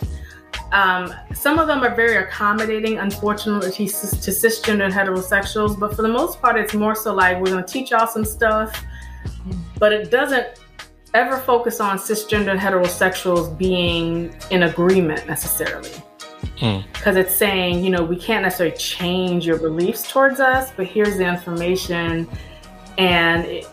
um, 0.72 1.12
some 1.34 1.58
of 1.58 1.66
them 1.66 1.84
are 1.84 1.94
very 1.94 2.16
accommodating, 2.16 2.98
unfortunately, 2.98 3.70
to, 3.70 3.86
to 3.86 4.30
cisgender 4.30 4.84
and 4.84 4.92
heterosexuals. 4.92 5.78
But 5.78 5.94
for 5.94 6.02
the 6.02 6.08
most 6.08 6.40
part, 6.40 6.56
it's 6.56 6.72
more 6.72 6.94
so 6.94 7.14
like 7.14 7.38
we're 7.38 7.52
going 7.52 7.62
to 7.64 7.70
teach 7.70 7.90
y'all 7.90 8.06
some 8.06 8.24
stuff, 8.24 8.82
but 9.78 9.92
it 9.92 10.10
doesn't 10.10 10.60
ever 11.12 11.36
focus 11.36 11.78
on 11.78 11.98
cisgender 11.98 12.52
and 12.52 12.60
heterosexuals 12.60 13.56
being 13.58 14.34
in 14.50 14.62
agreement 14.62 15.26
necessarily. 15.26 15.92
Hmm. 16.58 16.78
Because 16.94 17.16
it's 17.16 17.34
saying, 17.34 17.84
you 17.84 17.90
know, 17.90 18.02
we 18.02 18.16
can't 18.16 18.42
necessarily 18.42 18.76
change 18.76 19.46
your 19.46 19.58
beliefs 19.58 20.10
towards 20.10 20.40
us, 20.40 20.72
but 20.74 20.86
here's 20.86 21.18
the 21.18 21.26
information 21.26 22.26
and 22.96 23.44
it, 23.44 23.66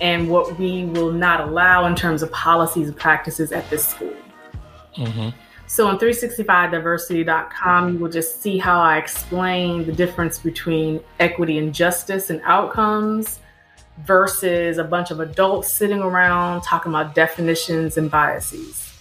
and 0.00 0.28
what 0.28 0.58
we 0.58 0.84
will 0.86 1.12
not 1.12 1.40
allow 1.40 1.86
in 1.86 1.94
terms 1.94 2.22
of 2.22 2.30
policies 2.32 2.88
and 2.88 2.96
practices 2.96 3.52
at 3.52 3.68
this 3.70 3.86
school. 3.88 4.14
hmm 4.94 5.30
So 5.72 5.86
on 5.86 5.98
365diversity.com, 5.98 7.94
you 7.94 7.98
will 7.98 8.10
just 8.10 8.42
see 8.42 8.58
how 8.58 8.78
I 8.78 8.98
explain 8.98 9.86
the 9.86 9.92
difference 9.92 10.38
between 10.38 11.00
equity 11.18 11.56
and 11.56 11.74
justice 11.74 12.28
and 12.28 12.42
outcomes 12.44 13.40
versus 14.04 14.76
a 14.76 14.84
bunch 14.84 15.10
of 15.10 15.20
adults 15.20 15.72
sitting 15.72 16.00
around 16.00 16.60
talking 16.60 16.92
about 16.92 17.14
definitions 17.14 17.96
and 17.96 18.10
biases. 18.10 18.92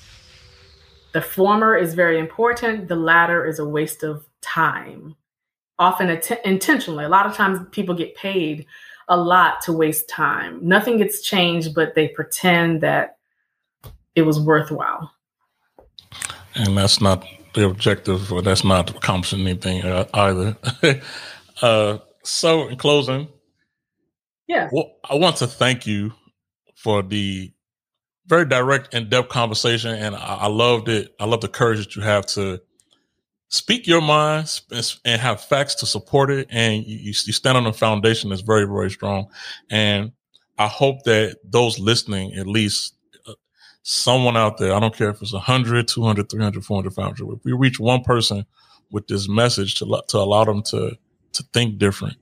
The 1.11 1.19
former 1.19 1.75
is 1.75 1.93
very 1.93 2.17
important, 2.17 2.87
the 2.87 2.95
latter 2.95 3.45
is 3.45 3.59
a 3.59 3.65
waste 3.65 4.03
of 4.03 4.25
time. 4.39 5.17
Often 5.77 6.09
att- 6.09 6.45
intentionally. 6.45 7.03
A 7.03 7.09
lot 7.09 7.25
of 7.25 7.33
times 7.33 7.59
people 7.71 7.95
get 7.95 8.15
paid 8.15 8.65
a 9.09 9.17
lot 9.17 9.59
to 9.63 9.73
waste 9.73 10.07
time. 10.07 10.65
Nothing 10.65 10.99
gets 10.99 11.19
changed, 11.19 11.75
but 11.75 11.95
they 11.95 12.07
pretend 12.07 12.79
that 12.79 13.17
it 14.15 14.21
was 14.21 14.39
worthwhile. 14.39 15.11
And 16.55 16.77
that's 16.77 17.01
not 17.01 17.25
the 17.53 17.65
objective, 17.65 18.31
or 18.31 18.41
that's 18.41 18.63
not 18.63 18.89
accomplishing 18.89 19.41
anything 19.41 19.83
either. 19.83 20.55
uh, 21.61 21.97
so, 22.23 22.67
in 22.67 22.77
closing, 22.77 23.27
Yeah. 24.47 24.69
well, 24.71 24.93
I 25.09 25.15
want 25.15 25.37
to 25.37 25.47
thank 25.47 25.85
you 25.87 26.13
for 26.75 27.03
the 27.03 27.51
very 28.27 28.45
direct, 28.45 28.93
in-depth 28.93 29.29
conversation, 29.29 29.93
and 29.95 30.15
I, 30.15 30.35
I 30.41 30.47
loved 30.47 30.87
it. 30.89 31.13
I 31.19 31.25
love 31.25 31.41
the 31.41 31.47
courage 31.49 31.79
that 31.79 31.95
you 31.95 32.01
have 32.01 32.25
to 32.27 32.61
speak 33.49 33.85
your 33.85 34.01
mind 34.01 34.47
sp- 34.47 35.01
and 35.03 35.19
have 35.19 35.41
facts 35.41 35.75
to 35.75 35.85
support 35.85 36.31
it, 36.31 36.47
and 36.49 36.85
you, 36.85 36.97
you 37.07 37.13
stand 37.13 37.57
on 37.57 37.65
a 37.67 37.73
foundation 37.73 38.29
that's 38.29 38.41
very, 38.41 38.65
very 38.65 38.89
strong. 38.89 39.27
And 39.69 40.13
I 40.57 40.67
hope 40.67 41.03
that 41.03 41.37
those 41.43 41.79
listening, 41.79 42.33
at 42.35 42.47
least 42.47 42.95
someone 43.83 44.37
out 44.37 44.57
there, 44.57 44.73
I 44.73 44.79
don't 44.79 44.95
care 44.95 45.09
if 45.09 45.21
it's 45.21 45.33
100, 45.33 45.87
200, 45.87 46.29
300, 46.29 46.63
400, 46.63 46.93
500, 46.93 47.33
if 47.37 47.45
we 47.45 47.53
reach 47.53 47.79
one 47.79 48.03
person 48.03 48.45
with 48.91 49.07
this 49.07 49.27
message 49.27 49.75
to, 49.75 50.03
to 50.07 50.17
allow 50.17 50.43
them 50.43 50.61
to, 50.63 50.97
to 51.33 51.43
think 51.53 51.77
different, 51.77 52.17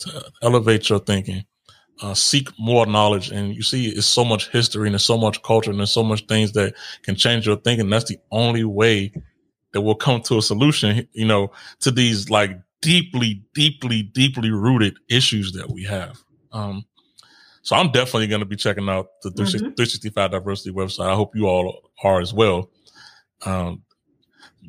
to 0.00 0.24
elevate 0.42 0.88
your 0.88 0.98
thinking, 0.98 1.44
uh, 2.02 2.14
seek 2.14 2.48
more 2.58 2.86
knowledge. 2.86 3.30
And 3.30 3.54
you 3.54 3.62
see, 3.62 3.88
it's 3.88 4.06
so 4.06 4.24
much 4.24 4.48
history 4.50 4.88
and 4.88 4.94
there's 4.94 5.04
so 5.04 5.18
much 5.18 5.42
culture 5.42 5.70
and 5.70 5.78
there's 5.78 5.90
so 5.90 6.02
much 6.02 6.26
things 6.26 6.52
that 6.52 6.74
can 7.02 7.14
change 7.14 7.46
your 7.46 7.56
thinking. 7.56 7.90
That's 7.90 8.08
the 8.08 8.18
only 8.30 8.64
way 8.64 9.12
that 9.72 9.80
we'll 9.80 9.94
come 9.94 10.20
to 10.22 10.38
a 10.38 10.42
solution, 10.42 11.06
you 11.12 11.26
know, 11.26 11.52
to 11.80 11.90
these 11.90 12.30
like 12.30 12.58
deeply, 12.80 13.44
deeply, 13.54 14.02
deeply 14.02 14.50
rooted 14.50 14.96
issues 15.08 15.52
that 15.52 15.70
we 15.70 15.84
have. 15.84 16.18
Um, 16.52 16.84
so 17.62 17.76
I'm 17.76 17.90
definitely 17.92 18.26
going 18.26 18.40
to 18.40 18.46
be 18.46 18.56
checking 18.56 18.88
out 18.88 19.20
the 19.22 19.30
365 19.30 20.30
diversity 20.30 20.74
website. 20.74 21.10
I 21.10 21.14
hope 21.14 21.36
you 21.36 21.46
all 21.46 21.90
are 22.02 22.20
as 22.20 22.32
well. 22.32 22.70
Um, 23.44 23.82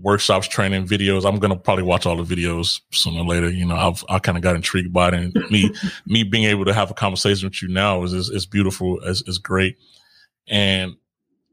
workshops, 0.02 0.48
training 0.48 0.88
videos. 0.88 1.26
I'm 1.26 1.40
going 1.40 1.54
to 1.54 1.60
probably 1.60 1.84
watch 1.84 2.06
all 2.06 2.22
the 2.22 2.36
videos 2.36 2.82
sooner 2.92 3.22
or 3.22 3.26
later. 3.26 3.50
You 3.50 3.66
know, 3.66 3.76
I've, 3.76 4.04
I 4.10 4.20
kind 4.20 4.38
of 4.38 4.44
got 4.44 4.56
intrigued 4.56 4.94
by 4.94 5.10
it 5.10 5.14
and 5.14 5.34
me, 5.50 5.74
me 6.06 6.24
being 6.24 6.46
able 6.46 6.66
to 6.66 6.74
have 6.74 6.92
a 6.92 6.94
conversation 6.94 7.48
with 7.48 7.62
you 7.62 7.70
now 7.70 8.04
is, 8.04 8.14
is, 8.14 8.30
is 8.30 8.46
beautiful. 8.46 9.00
Is, 9.02 9.24
is 9.28 9.38
great. 9.38 9.78
And 10.48 10.96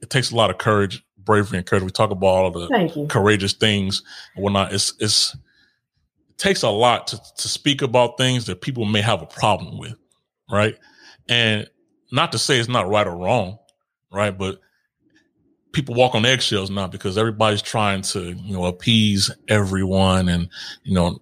it 0.02 0.10
takes 0.10 0.30
a 0.30 0.36
lot 0.36 0.50
of 0.50 0.58
courage, 0.58 1.04
bravery 1.18 1.58
and 1.58 1.66
courage. 1.66 1.84
We 1.84 1.90
talk 1.90 2.10
about 2.10 2.26
all 2.26 2.50
the 2.50 3.06
courageous 3.08 3.52
things 3.52 4.02
and 4.34 4.42
whatnot. 4.42 4.72
It's, 4.72 4.94
it's, 4.98 5.34
it 6.30 6.38
takes 6.38 6.62
a 6.62 6.70
lot 6.70 7.08
to, 7.08 7.20
to 7.38 7.48
speak 7.48 7.82
about 7.82 8.18
things 8.18 8.46
that 8.46 8.60
people 8.60 8.84
may 8.84 9.02
have 9.02 9.22
a 9.22 9.26
problem 9.26 9.78
with. 9.78 9.94
Right. 10.50 10.76
And 11.28 11.68
not 12.10 12.32
to 12.32 12.38
say 12.38 12.58
it's 12.58 12.68
not 12.68 12.88
right 12.88 13.06
or 13.06 13.16
wrong. 13.16 13.58
Right. 14.10 14.36
But 14.36 14.60
people 15.72 15.94
walk 15.94 16.14
on 16.14 16.24
eggshells 16.24 16.70
now 16.70 16.86
because 16.86 17.18
everybody's 17.18 17.62
trying 17.62 18.02
to, 18.02 18.32
you 18.32 18.52
know, 18.54 18.64
appease 18.64 19.30
everyone 19.48 20.28
and, 20.28 20.48
you 20.82 20.94
know, 20.94 21.20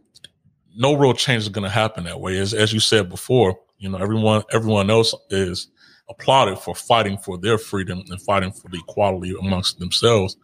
no 0.76 0.94
real 0.94 1.14
change 1.14 1.42
is 1.42 1.48
going 1.48 1.64
to 1.64 1.70
happen 1.70 2.04
that 2.04 2.20
way. 2.20 2.38
As, 2.38 2.54
as 2.54 2.72
you 2.72 2.80
said 2.80 3.08
before, 3.08 3.58
you 3.78 3.88
know, 3.88 3.98
everyone, 3.98 4.42
everyone 4.52 4.90
else 4.90 5.14
is 5.30 5.68
applauded 6.08 6.58
for 6.58 6.74
fighting 6.74 7.18
for 7.18 7.38
their 7.38 7.58
freedom 7.58 8.04
and 8.08 8.22
fighting 8.22 8.52
for 8.52 8.68
the 8.68 8.78
equality 8.78 9.34
amongst 9.40 9.78
themselves. 9.78 10.36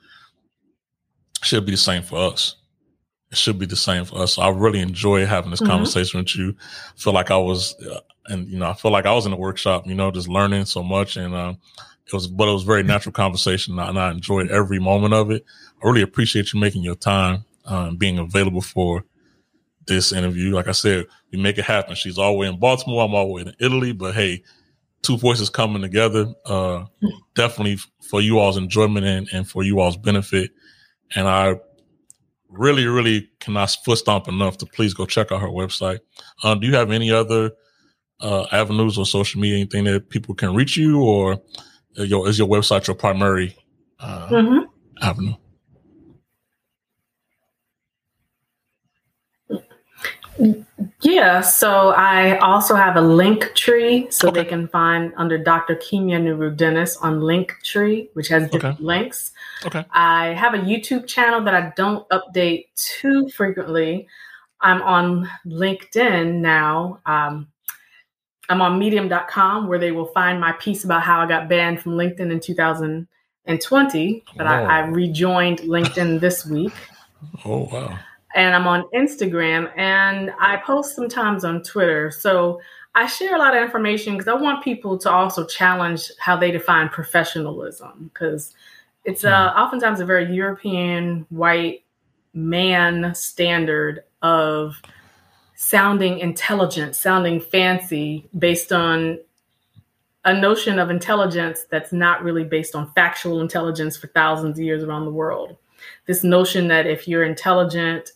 Should 1.43 1.67
be 1.67 1.73
the 1.73 1.79
same 1.79 2.03
for 2.03 2.19
us. 2.19 2.57
It 3.31 3.39
should 3.39 3.59
be 3.59 3.67
the 3.67 3.77
same 3.77 4.05
for 4.05 4.21
us. 4.21 4.35
So 4.35 4.43
I 4.43 4.49
really 4.51 4.81
enjoy 4.81 5.25
having 5.27 5.51
this 5.51 5.61
Mhm. 5.61 5.67
conversation 5.67 6.21
with 6.21 6.37
you. 6.37 6.57
feel 6.97 7.13
like 7.13 7.31
I 7.31 7.37
was, 7.37 7.75
uh, 7.81 8.01
and 8.27 8.49
you 8.49 8.59
know, 8.59 8.69
I 8.71 8.75
feel 8.75 8.91
like 8.91 9.07
I 9.07 9.15
was 9.15 9.27
in 9.27 9.33
a 9.33 9.37
workshop, 9.37 9.87
you 9.87 9.95
know, 9.95 10.11
just 10.11 10.29
learning 10.29 10.65
so 10.67 10.83
much, 10.83 11.17
and 11.17 11.35
um, 11.35 11.59
it 12.07 12.13
was, 12.13 12.27
but 12.27 12.49
it 12.49 12.53
was 12.53 12.63
very 12.63 12.83
natural 12.83 13.13
conversation, 13.13 13.79
and 13.79 13.99
I 13.99 14.11
enjoyed 14.11 14.51
every 14.51 14.79
moment 14.79 15.15
of 15.15 15.31
it. 15.31 15.45
I 15.83 15.87
really 15.87 16.03
appreciate 16.03 16.53
you 16.53 16.61
making 16.61 16.83
your 16.83 16.95
time, 16.95 17.45
um, 17.65 17.97
being 17.97 18.19
available 18.19 18.61
for 18.61 19.05
this 19.87 20.13
interview. 20.13 20.55
Like 20.55 20.69
I 20.69 20.73
said, 20.73 21.07
we 21.33 21.41
make 21.41 21.59
it 21.59 21.65
happen. 21.65 21.95
She's 21.95 22.19
all 22.19 22.33
the 22.33 22.39
way 22.39 22.47
in 22.47 22.59
Baltimore. 22.59 23.05
I'm 23.05 23.15
all 23.15 23.27
the 23.27 23.33
way 23.33 23.43
in 23.43 23.55
Italy, 23.59 23.93
but 23.93 24.15
hey, 24.15 24.43
two 25.03 25.17
voices 25.17 25.51
coming 25.51 25.83
together, 25.83 26.33
uh, 26.47 26.85
definitely 27.35 27.79
for 28.09 28.21
you 28.21 28.39
all's 28.39 28.57
enjoyment 28.57 29.05
and, 29.05 29.29
and 29.33 29.49
for 29.49 29.63
you 29.63 29.81
all's 29.81 29.97
benefit. 29.97 30.51
And 31.15 31.29
I 31.29 31.57
really, 32.49 32.87
really 32.87 33.31
cannot 33.41 33.77
foot 33.85 33.99
stomp 33.99 34.29
enough 34.29 34.59
to 34.59 34.67
please 34.67 34.95
go 34.95 35.07
check 35.07 35.33
out 35.33 35.41
her 35.41 35.49
website. 35.49 36.01
Um, 36.45 36.61
do 36.61 36.67
you 36.67 36.75
have 36.75 36.91
any 36.91 37.11
other 37.11 37.53
uh, 38.23 38.47
avenues 38.53 38.97
or 38.99 39.05
social 39.05 39.41
media, 39.41 39.57
anything 39.57 39.85
that 39.85 40.09
people 40.09 40.35
can 40.35 40.55
reach 40.55 40.77
you, 40.77 41.03
or 41.03 41.41
your, 41.97 42.29
is 42.29 42.39
your 42.39 42.49
website 42.49 42.87
your 42.87 42.97
primary 42.97 43.57
uh, 44.01 44.29
mm-hmm. 44.29 45.05
avenue? 45.05 45.35
Yeah, 51.03 51.41
so 51.41 51.91
I 51.91 52.39
also 52.39 52.75
have 52.75 52.97
a 52.97 53.01
link 53.01 53.55
tree 53.55 54.07
so 54.11 54.29
okay. 54.29 54.43
they 54.43 54.49
can 54.49 54.69
find 54.69 55.13
under 55.17 55.37
Dr. 55.37 55.77
Kimya 55.77 56.21
Nuru 56.21 56.57
Dennis 56.57 56.97
on 56.97 57.21
Linktree, 57.21 58.09
which 58.15 58.29
has 58.29 58.49
different 58.51 58.77
okay. 58.77 58.85
links. 58.85 59.33
Okay. 59.67 59.85
I 59.93 60.29
have 60.29 60.55
a 60.55 60.59
YouTube 60.59 61.07
channel 61.07 61.43
that 61.45 61.55
I 61.55 61.73
don't 61.77 62.09
update 62.09 62.67
too 62.75 63.29
frequently. 63.29 64.09
I'm 64.61 64.81
on 64.83 65.29
LinkedIn 65.47 66.37
now. 66.37 67.01
Um, 67.05 67.49
I'm 68.53 68.63
on 68.63 68.79
medium.com 68.79 69.67
where 69.67 69.79
they 69.79 69.93
will 69.93 70.07
find 70.07 70.41
my 70.41 70.53
piece 70.53 70.85
about 70.85 71.03
how 71.03 71.21
I 71.21 71.27
got 71.27 71.49
banned 71.49 71.81
from 71.81 71.93
LinkedIn 71.93 72.31
in 72.31 72.39
2020, 72.41 74.25
but 74.37 74.47
I, 74.47 74.63
I 74.63 74.79
rejoined 74.87 75.59
LinkedIn 75.61 76.21
this 76.21 76.47
week. 76.47 76.73
Oh, 77.45 77.69
wow 77.73 77.97
and 78.35 78.55
I'm 78.55 78.67
on 78.67 78.85
Instagram 78.95 79.71
and 79.77 80.33
I 80.41 80.57
post 80.59 80.95
sometimes 80.95 81.45
on 81.45 81.63
Twitter. 81.63 82.11
So 82.11 82.61
I 82.95 83.07
share 83.07 83.35
a 83.35 83.39
lot 83.39 83.57
of 83.57 83.63
information 83.63 84.15
because 84.15 84.29
I 84.29 84.35
want 84.35 84.65
people 84.65 84.99
to 84.99 85.11
also 85.11 85.47
challenge 85.47 86.11
how 86.19 86.37
they 86.37 86.51
define 86.51 86.89
professionalism 86.89 88.11
because 88.13 88.55
it's 89.05 89.25
uh, 89.25 89.51
hmm. 89.53 89.61
oftentimes 89.61 90.01
a 90.01 90.05
very 90.05 90.33
European 90.33 91.27
white 91.31 91.85
man 92.35 93.15
standard 93.15 94.05
of 94.23 94.81
sounding 95.63 96.19
intelligent, 96.19 96.97
sounding 96.97 97.41
fancy 97.41 98.29
based 98.37 98.73
on 98.73 99.17
a 100.25 100.35
notion 100.35 100.81
of 100.81 100.91
intelligence 100.91 101.67
that's 101.71 101.93
not 101.93 102.25
really 102.25 102.43
based 102.43 102.75
on 102.75 102.91
factual 102.95 103.41
intelligence 103.41 103.97
for 103.97 104.09
thousands 104.09 104.59
of 104.59 104.65
years 104.65 104.83
around 104.83 105.05
the 105.05 105.13
world. 105.13 105.57
This 106.07 106.25
notion 106.25 106.67
that 106.69 106.89
if 106.89 107.07
you're 107.07 107.23
intelligent, 107.23 108.11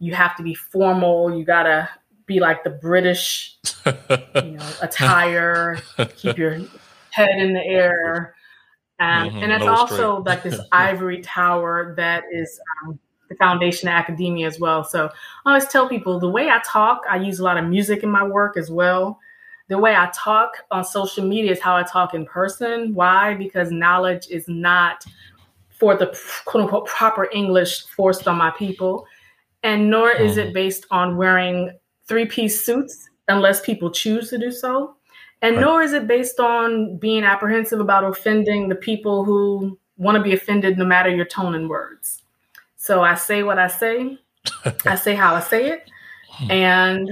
you 0.00 0.12
have 0.14 0.36
to 0.38 0.42
be 0.42 0.54
formal. 0.54 1.36
You 1.36 1.44
gotta 1.44 1.88
be 2.26 2.40
like 2.40 2.64
the 2.64 2.70
British, 2.70 3.56
you 3.86 3.92
know, 4.42 4.70
attire. 4.82 5.78
keep 6.16 6.36
your 6.36 6.58
head 7.10 7.38
in 7.38 7.52
the 7.52 7.64
air, 7.64 8.34
um, 8.98 9.28
mm-hmm, 9.28 9.38
and 9.38 9.52
it's 9.52 9.64
also 9.64 10.20
straight. 10.20 10.34
like 10.34 10.42
this 10.42 10.60
ivory 10.72 11.22
tower 11.22 11.94
that 11.96 12.24
is 12.32 12.60
um, 12.82 12.98
the 13.28 13.34
foundation 13.36 13.88
of 13.88 13.92
academia 13.92 14.46
as 14.46 14.58
well. 14.58 14.84
So 14.84 15.10
I 15.44 15.50
always 15.50 15.66
tell 15.66 15.88
people 15.88 16.18
the 16.18 16.28
way 16.28 16.48
I 16.48 16.60
talk, 16.64 17.02
I 17.08 17.16
use 17.16 17.38
a 17.38 17.44
lot 17.44 17.58
of 17.58 17.66
music 17.66 18.02
in 18.02 18.10
my 18.10 18.26
work 18.26 18.56
as 18.56 18.70
well. 18.70 19.18
The 19.68 19.78
way 19.78 19.94
I 19.94 20.10
talk 20.14 20.52
on 20.70 20.84
social 20.84 21.24
media 21.24 21.52
is 21.52 21.60
how 21.60 21.76
I 21.76 21.82
talk 21.82 22.14
in 22.14 22.24
person. 22.24 22.94
Why? 22.94 23.34
Because 23.34 23.70
knowledge 23.70 24.28
is 24.28 24.48
not 24.48 25.04
for 25.68 25.96
the 25.96 26.18
quote 26.46 26.64
unquote 26.64 26.86
proper 26.86 27.28
English 27.32 27.86
forced 27.86 28.26
on 28.26 28.36
my 28.36 28.50
people 28.52 29.06
and 29.62 29.90
nor 29.90 30.10
is 30.10 30.36
it 30.36 30.46
mm-hmm. 30.46 30.54
based 30.54 30.86
on 30.90 31.16
wearing 31.16 31.72
three 32.06 32.26
piece 32.26 32.64
suits 32.64 33.08
unless 33.28 33.60
people 33.60 33.90
choose 33.90 34.30
to 34.30 34.38
do 34.38 34.50
so. 34.50 34.96
And 35.42 35.56
right. 35.56 35.62
nor 35.62 35.82
is 35.82 35.92
it 35.92 36.06
based 36.06 36.40
on 36.40 36.96
being 36.96 37.24
apprehensive 37.24 37.80
about 37.80 38.04
offending 38.04 38.68
the 38.68 38.74
people 38.74 39.24
who 39.24 39.78
want 39.96 40.16
to 40.16 40.22
be 40.22 40.32
offended 40.32 40.78
no 40.78 40.84
matter 40.84 41.10
your 41.10 41.26
tone 41.26 41.54
and 41.54 41.68
words. 41.68 42.22
So 42.88 43.02
I 43.02 43.16
say 43.16 43.42
what 43.42 43.58
I 43.58 43.68
say, 43.68 44.16
I 44.86 44.94
say 44.94 45.14
how 45.14 45.34
I 45.34 45.40
say 45.40 45.72
it, 45.72 45.90
and 46.48 47.10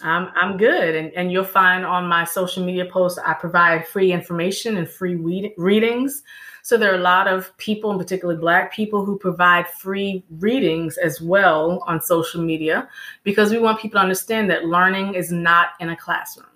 I'm, 0.00 0.28
I'm 0.36 0.56
good. 0.56 0.94
And, 0.94 1.12
and 1.14 1.32
you'll 1.32 1.42
find 1.42 1.84
on 1.84 2.06
my 2.06 2.22
social 2.22 2.64
media 2.64 2.86
posts, 2.86 3.18
I 3.18 3.34
provide 3.34 3.88
free 3.88 4.12
information 4.12 4.76
and 4.76 4.88
free 4.88 5.16
read- 5.16 5.52
readings 5.56 6.22
so 6.62 6.76
there 6.76 6.92
are 6.92 6.96
a 6.96 7.02
lot 7.02 7.26
of 7.26 7.56
people, 7.56 7.90
and 7.90 7.98
particularly 7.98 8.38
Black 8.38 8.72
people, 8.72 9.04
who 9.04 9.18
provide 9.18 9.66
free 9.66 10.24
readings 10.38 10.96
as 10.98 11.20
well 11.20 11.82
on 11.88 12.00
social 12.00 12.40
media 12.40 12.88
because 13.24 13.50
we 13.50 13.58
want 13.58 13.80
people 13.80 13.98
to 13.98 14.02
understand 14.02 14.48
that 14.50 14.66
learning 14.66 15.14
is 15.14 15.32
not 15.32 15.70
in 15.80 15.88
a 15.88 15.96
classroom. 15.96 16.46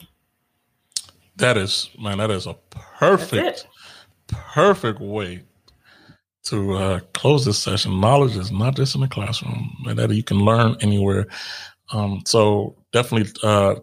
That 1.35 1.57
is, 1.57 1.91
man, 1.99 2.19
that 2.19 2.31
is 2.31 2.47
a 2.47 2.55
perfect, 2.71 3.67
perfect 4.29 5.01
way 5.01 5.43
to 6.45 6.75
uh, 6.75 7.01
close 7.13 7.45
this 7.45 7.59
session. 7.59 8.01
Knowledge 8.01 8.37
is 8.37 8.53
not 8.53 8.77
just 8.77 8.95
in 8.95 9.01
the 9.01 9.09
classroom, 9.09 9.77
and 9.87 9.99
that 9.99 10.11
you 10.11 10.23
can 10.23 10.39
learn 10.39 10.77
anywhere. 10.81 11.27
Um, 11.93 12.23
so 12.27 12.77
definitely, 12.93 13.33
uh, 13.43 13.77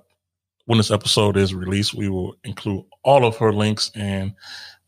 when 0.65 0.77
this 0.77 0.91
episode 0.91 1.37
is 1.37 1.53
released, 1.53 1.93
we 1.93 2.09
will 2.09 2.35
include 2.43 2.85
all 3.03 3.25
of 3.25 3.35
her 3.37 3.51
links 3.51 3.91
and 3.95 4.33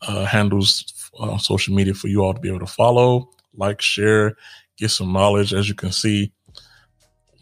uh, 0.07 0.25
handles 0.25 1.11
uh, 1.19 1.37
social 1.37 1.73
media 1.73 1.93
for 1.93 2.07
you 2.07 2.21
all 2.23 2.33
to 2.33 2.39
be 2.39 2.49
able 2.49 2.59
to 2.59 2.65
follow, 2.65 3.29
like, 3.55 3.81
share, 3.81 4.35
get 4.77 4.89
some 4.89 5.11
knowledge. 5.11 5.53
As 5.53 5.67
you 5.67 5.75
can 5.75 5.91
see, 5.91 6.31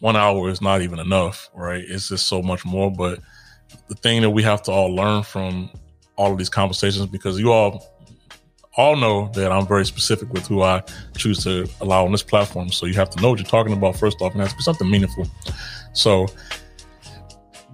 one 0.00 0.16
hour 0.16 0.48
is 0.48 0.60
not 0.60 0.82
even 0.82 0.98
enough, 0.98 1.50
right? 1.54 1.84
It's 1.86 2.08
just 2.08 2.26
so 2.26 2.42
much 2.42 2.64
more. 2.64 2.90
But 2.90 3.20
the 3.88 3.94
thing 3.94 4.22
that 4.22 4.30
we 4.30 4.42
have 4.42 4.62
to 4.62 4.72
all 4.72 4.94
learn 4.94 5.22
from 5.22 5.70
all 6.16 6.32
of 6.32 6.38
these 6.38 6.48
conversations, 6.50 7.06
because 7.06 7.38
you 7.38 7.52
all 7.52 7.91
all 8.76 8.96
know 8.96 9.30
that 9.34 9.52
I'm 9.52 9.66
very 9.66 9.84
specific 9.84 10.32
with 10.32 10.46
who 10.46 10.62
I 10.62 10.82
choose 11.16 11.44
to 11.44 11.68
allow 11.80 12.04
on 12.04 12.12
this 12.12 12.22
platform. 12.22 12.70
So 12.70 12.86
you 12.86 12.94
have 12.94 13.10
to 13.10 13.20
know 13.20 13.30
what 13.30 13.38
you're 13.38 13.46
talking 13.46 13.72
about 13.72 13.96
first 13.96 14.20
off, 14.22 14.34
and 14.34 14.42
be 14.42 14.62
something 14.62 14.90
meaningful. 14.90 15.26
So 15.92 16.26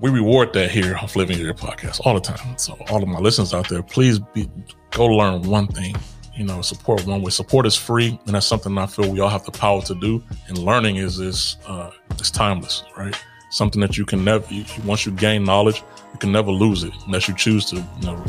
we 0.01 0.11
reward 0.11 0.53
that 0.53 0.71
here 0.71 0.97
on 0.97 1.09
Living 1.15 1.39
Your 1.39 1.55
podcast 1.55 2.01
all 2.05 2.15
the 2.15 2.21
time. 2.21 2.57
So 2.59 2.77
all 2.91 3.03
of 3.03 3.09
my 3.09 3.19
listeners 3.19 3.55
out 3.55 3.69
there, 3.69 3.83
please 3.83 4.19
be, 4.19 4.49
go 4.91 5.07
learn 5.07 5.43
one 5.43 5.69
thing. 5.69 5.97
You 6.37 6.45
know, 6.45 6.63
support 6.63 7.05
one 7.05 7.23
way. 7.23 7.31
Support 7.31 7.67
is 7.67 7.75
free, 7.75 8.19
and 8.27 8.35
that's 8.35 8.47
something 8.47 8.79
I 8.79 8.87
feel 8.87 9.11
we 9.11 9.19
all 9.19 9.29
have 9.29 9.45
the 9.45 9.51
power 9.51 9.83
to 9.83 9.95
do. 9.97 10.23
And 10.47 10.59
learning 10.59 10.97
is 10.97 11.19
is 11.19 11.57
uh, 11.67 11.91
it's 12.13 12.31
timeless, 12.31 12.85
right? 12.97 13.15
Something 13.51 13.81
that 13.81 13.99
you 13.99 14.05
can 14.05 14.25
never. 14.25 14.47
Once 14.85 15.05
you 15.05 15.11
gain 15.11 15.43
knowledge, 15.43 15.83
you 16.13 16.19
can 16.21 16.31
never 16.31 16.53
lose 16.53 16.85
it 16.85 16.93
unless 17.07 17.27
you 17.27 17.35
choose 17.35 17.65
to, 17.71 17.77
you 17.77 18.07
know, 18.07 18.25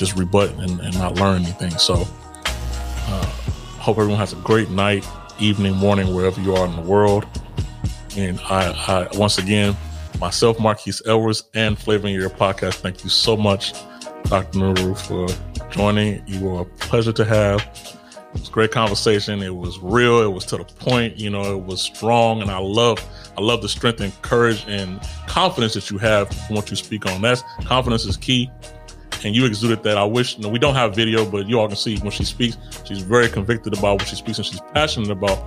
just 0.00 0.16
rebut 0.16 0.50
and, 0.58 0.80
and 0.80 0.94
not 0.98 1.16
learn 1.16 1.42
anything. 1.42 1.70
So, 1.72 1.94
uh, 1.94 3.26
hope 3.78 3.98
everyone 3.98 4.18
has 4.18 4.32
a 4.32 4.36
great 4.36 4.70
night, 4.70 5.06
evening, 5.38 5.74
morning, 5.76 6.14
wherever 6.14 6.40
you 6.40 6.56
are 6.56 6.66
in 6.66 6.74
the 6.74 6.82
world. 6.82 7.26
And 8.16 8.40
I, 8.48 8.72
I 8.88 9.16
once 9.16 9.38
again 9.38 9.76
myself, 10.18 10.58
Marquise 10.58 11.02
Edwards, 11.06 11.44
and 11.54 11.78
Flavor 11.78 12.08
in 12.08 12.14
Your 12.14 12.30
Podcast. 12.30 12.76
Thank 12.76 13.04
you 13.04 13.10
so 13.10 13.36
much, 13.36 13.74
Dr. 14.24 14.58
Nuru, 14.58 14.98
for 14.98 15.28
joining. 15.70 16.26
You 16.26 16.40
were 16.40 16.60
a 16.62 16.64
pleasure 16.64 17.12
to 17.12 17.24
have. 17.24 17.60
It 18.34 18.40
was 18.40 18.48
great 18.48 18.70
conversation. 18.70 19.42
It 19.42 19.54
was 19.54 19.78
real. 19.80 20.22
It 20.22 20.32
was 20.32 20.46
to 20.46 20.56
the 20.56 20.64
point. 20.64 21.18
You 21.18 21.28
know, 21.30 21.58
it 21.58 21.64
was 21.64 21.82
strong, 21.82 22.40
and 22.40 22.50
I 22.50 22.58
love, 22.58 22.98
I 23.36 23.42
love 23.42 23.60
the 23.60 23.68
strength 23.68 24.00
and 24.00 24.22
courage 24.22 24.64
and 24.66 25.00
confidence 25.26 25.74
that 25.74 25.90
you 25.90 25.98
have 25.98 26.32
what 26.48 26.70
you 26.70 26.76
speak 26.76 27.06
on. 27.06 27.20
That's 27.20 27.42
confidence 27.64 28.06
is 28.06 28.16
key, 28.16 28.50
and 29.24 29.34
you 29.34 29.44
exuded 29.46 29.82
that. 29.82 29.98
I 29.98 30.04
wish 30.04 30.36
you 30.36 30.42
know, 30.42 30.48
we 30.48 30.58
don't 30.58 30.74
have 30.74 30.94
video, 30.94 31.28
but 31.28 31.46
you 31.46 31.58
all 31.58 31.66
can 31.66 31.76
see 31.76 31.98
when 31.98 32.10
she 32.10 32.24
speaks. 32.24 32.56
She's 32.84 33.00
very 33.00 33.28
convicted 33.28 33.76
about 33.76 34.00
what 34.00 34.08
she 34.08 34.16
speaks, 34.16 34.38
and 34.38 34.46
she's 34.46 34.60
passionate 34.72 35.10
about 35.10 35.38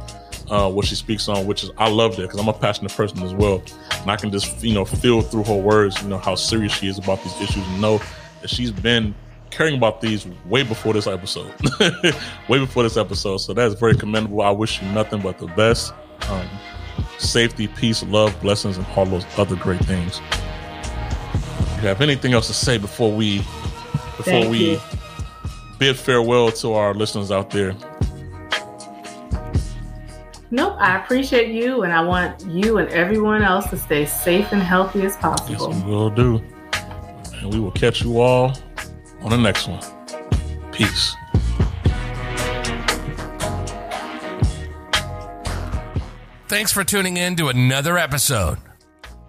uh, 0.50 0.70
what 0.70 0.86
she 0.86 0.96
speaks 0.96 1.28
on, 1.28 1.46
which 1.46 1.64
is 1.64 1.72
I 1.78 1.90
love 1.90 2.16
that 2.18 2.24
because 2.24 2.40
I'm 2.40 2.48
a 2.48 2.54
passionate 2.54 2.94
person 2.94 3.22
as 3.24 3.34
well, 3.34 3.64
and 3.92 4.12
I 4.12 4.16
can 4.16 4.32
just 4.32 4.64
you 4.64 4.74
know 4.74 4.86
feel 4.86 5.22
through 5.22 5.44
her 5.46 5.58
words, 5.58 6.02
you 6.02 6.10
know 6.10 6.18
how 6.18 6.36
serious 6.36 6.74
she 6.74 6.88
is 6.88 6.98
about 6.98 7.24
these 7.24 7.42
issues, 7.42 7.66
and 7.68 7.82
know 7.82 8.02
that 8.42 8.50
she's 8.50 8.72
been 8.72 9.16
caring 9.50 9.76
about 9.76 10.02
these 10.02 10.26
way 10.46 10.64
before 10.64 10.94
this 10.94 11.08
episode, 11.08 11.54
way 12.50 12.60
before 12.60 12.84
this 12.84 12.98
episode. 12.98 13.38
So 13.38 13.54
that's 13.54 13.76
very 13.76 13.96
commendable. 13.96 14.42
I 14.42 14.52
wish 14.52 14.82
you 14.82 14.88
nothing 14.90 15.22
but 15.22 15.38
the 15.38 15.48
best, 15.48 15.94
um, 16.30 16.48
safety, 17.20 17.68
peace, 17.68 18.04
love, 18.04 18.40
blessings, 18.42 18.78
and 18.78 18.86
all 18.96 19.06
those 19.06 19.26
other 19.38 19.56
great 19.56 19.84
things. 19.86 20.20
you 21.78 21.88
have 21.88 22.02
anything 22.02 22.34
else 22.34 22.48
to 22.48 22.54
say 22.54 22.78
before 22.78 23.12
we 23.12 23.44
before 24.18 24.24
Thank 24.34 24.52
we 24.52 24.72
you. 24.72 24.80
bid 25.80 25.98
farewell 25.98 26.52
to 26.52 26.74
our 26.74 26.94
listeners 26.94 27.32
out 27.32 27.50
there? 27.50 27.76
Nope, 30.52 30.76
I 30.78 30.98
appreciate 30.98 31.50
you, 31.50 31.82
and 31.82 31.92
I 31.92 32.02
want 32.02 32.46
you 32.46 32.78
and 32.78 32.88
everyone 32.90 33.42
else 33.42 33.68
to 33.72 33.78
stay 33.78 34.06
safe 34.06 34.52
and 34.52 34.62
healthy 34.62 35.04
as 35.04 35.18
possible. 35.18 35.52
Yes, 35.52 35.62
possible. 35.62 35.90
we 35.90 35.96
will 35.96 36.10
do. 36.12 36.44
And 37.38 37.52
we 37.52 37.60
will 37.60 37.72
catch 37.72 38.04
you 38.04 38.22
all 38.22 38.56
on 39.22 39.32
the 39.32 39.38
next 39.38 39.68
one. 39.68 39.82
Peace. 40.72 41.16
Thanks 46.48 46.72
for 46.72 46.84
tuning 46.84 47.18
in 47.18 47.36
to 47.38 47.48
another 47.48 47.98
episode. 47.98 48.60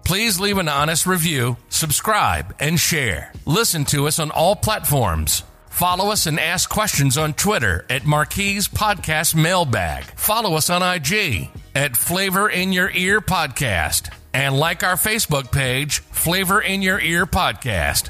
Please 0.05 0.39
leave 0.39 0.59
an 0.59 0.69
honest 0.69 1.07
review, 1.07 1.57
subscribe, 1.67 2.55
and 2.59 2.79
share. 2.79 3.33
Listen 3.45 3.85
to 3.85 4.05
us 4.05 4.19
on 4.19 4.29
all 4.29 4.55
platforms. 4.55 5.41
Follow 5.67 6.11
us 6.11 6.27
and 6.27 6.39
ask 6.39 6.69
questions 6.69 7.17
on 7.17 7.33
Twitter 7.33 7.85
at 7.89 8.05
Marquise 8.05 8.67
Podcast 8.67 9.33
Mailbag. 9.33 10.03
Follow 10.15 10.53
us 10.55 10.69
on 10.69 10.83
IG 10.83 11.49
at 11.73 11.97
Flavor 11.97 12.47
in 12.47 12.71
Your 12.71 12.89
Ear 12.91 13.19
Podcast. 13.19 14.13
And 14.31 14.57
like 14.57 14.83
our 14.83 14.95
Facebook 14.95 15.51
page, 15.51 15.99
Flavor 15.99 16.61
in 16.61 16.83
Your 16.83 16.99
Ear 16.99 17.25
Podcast. 17.25 18.09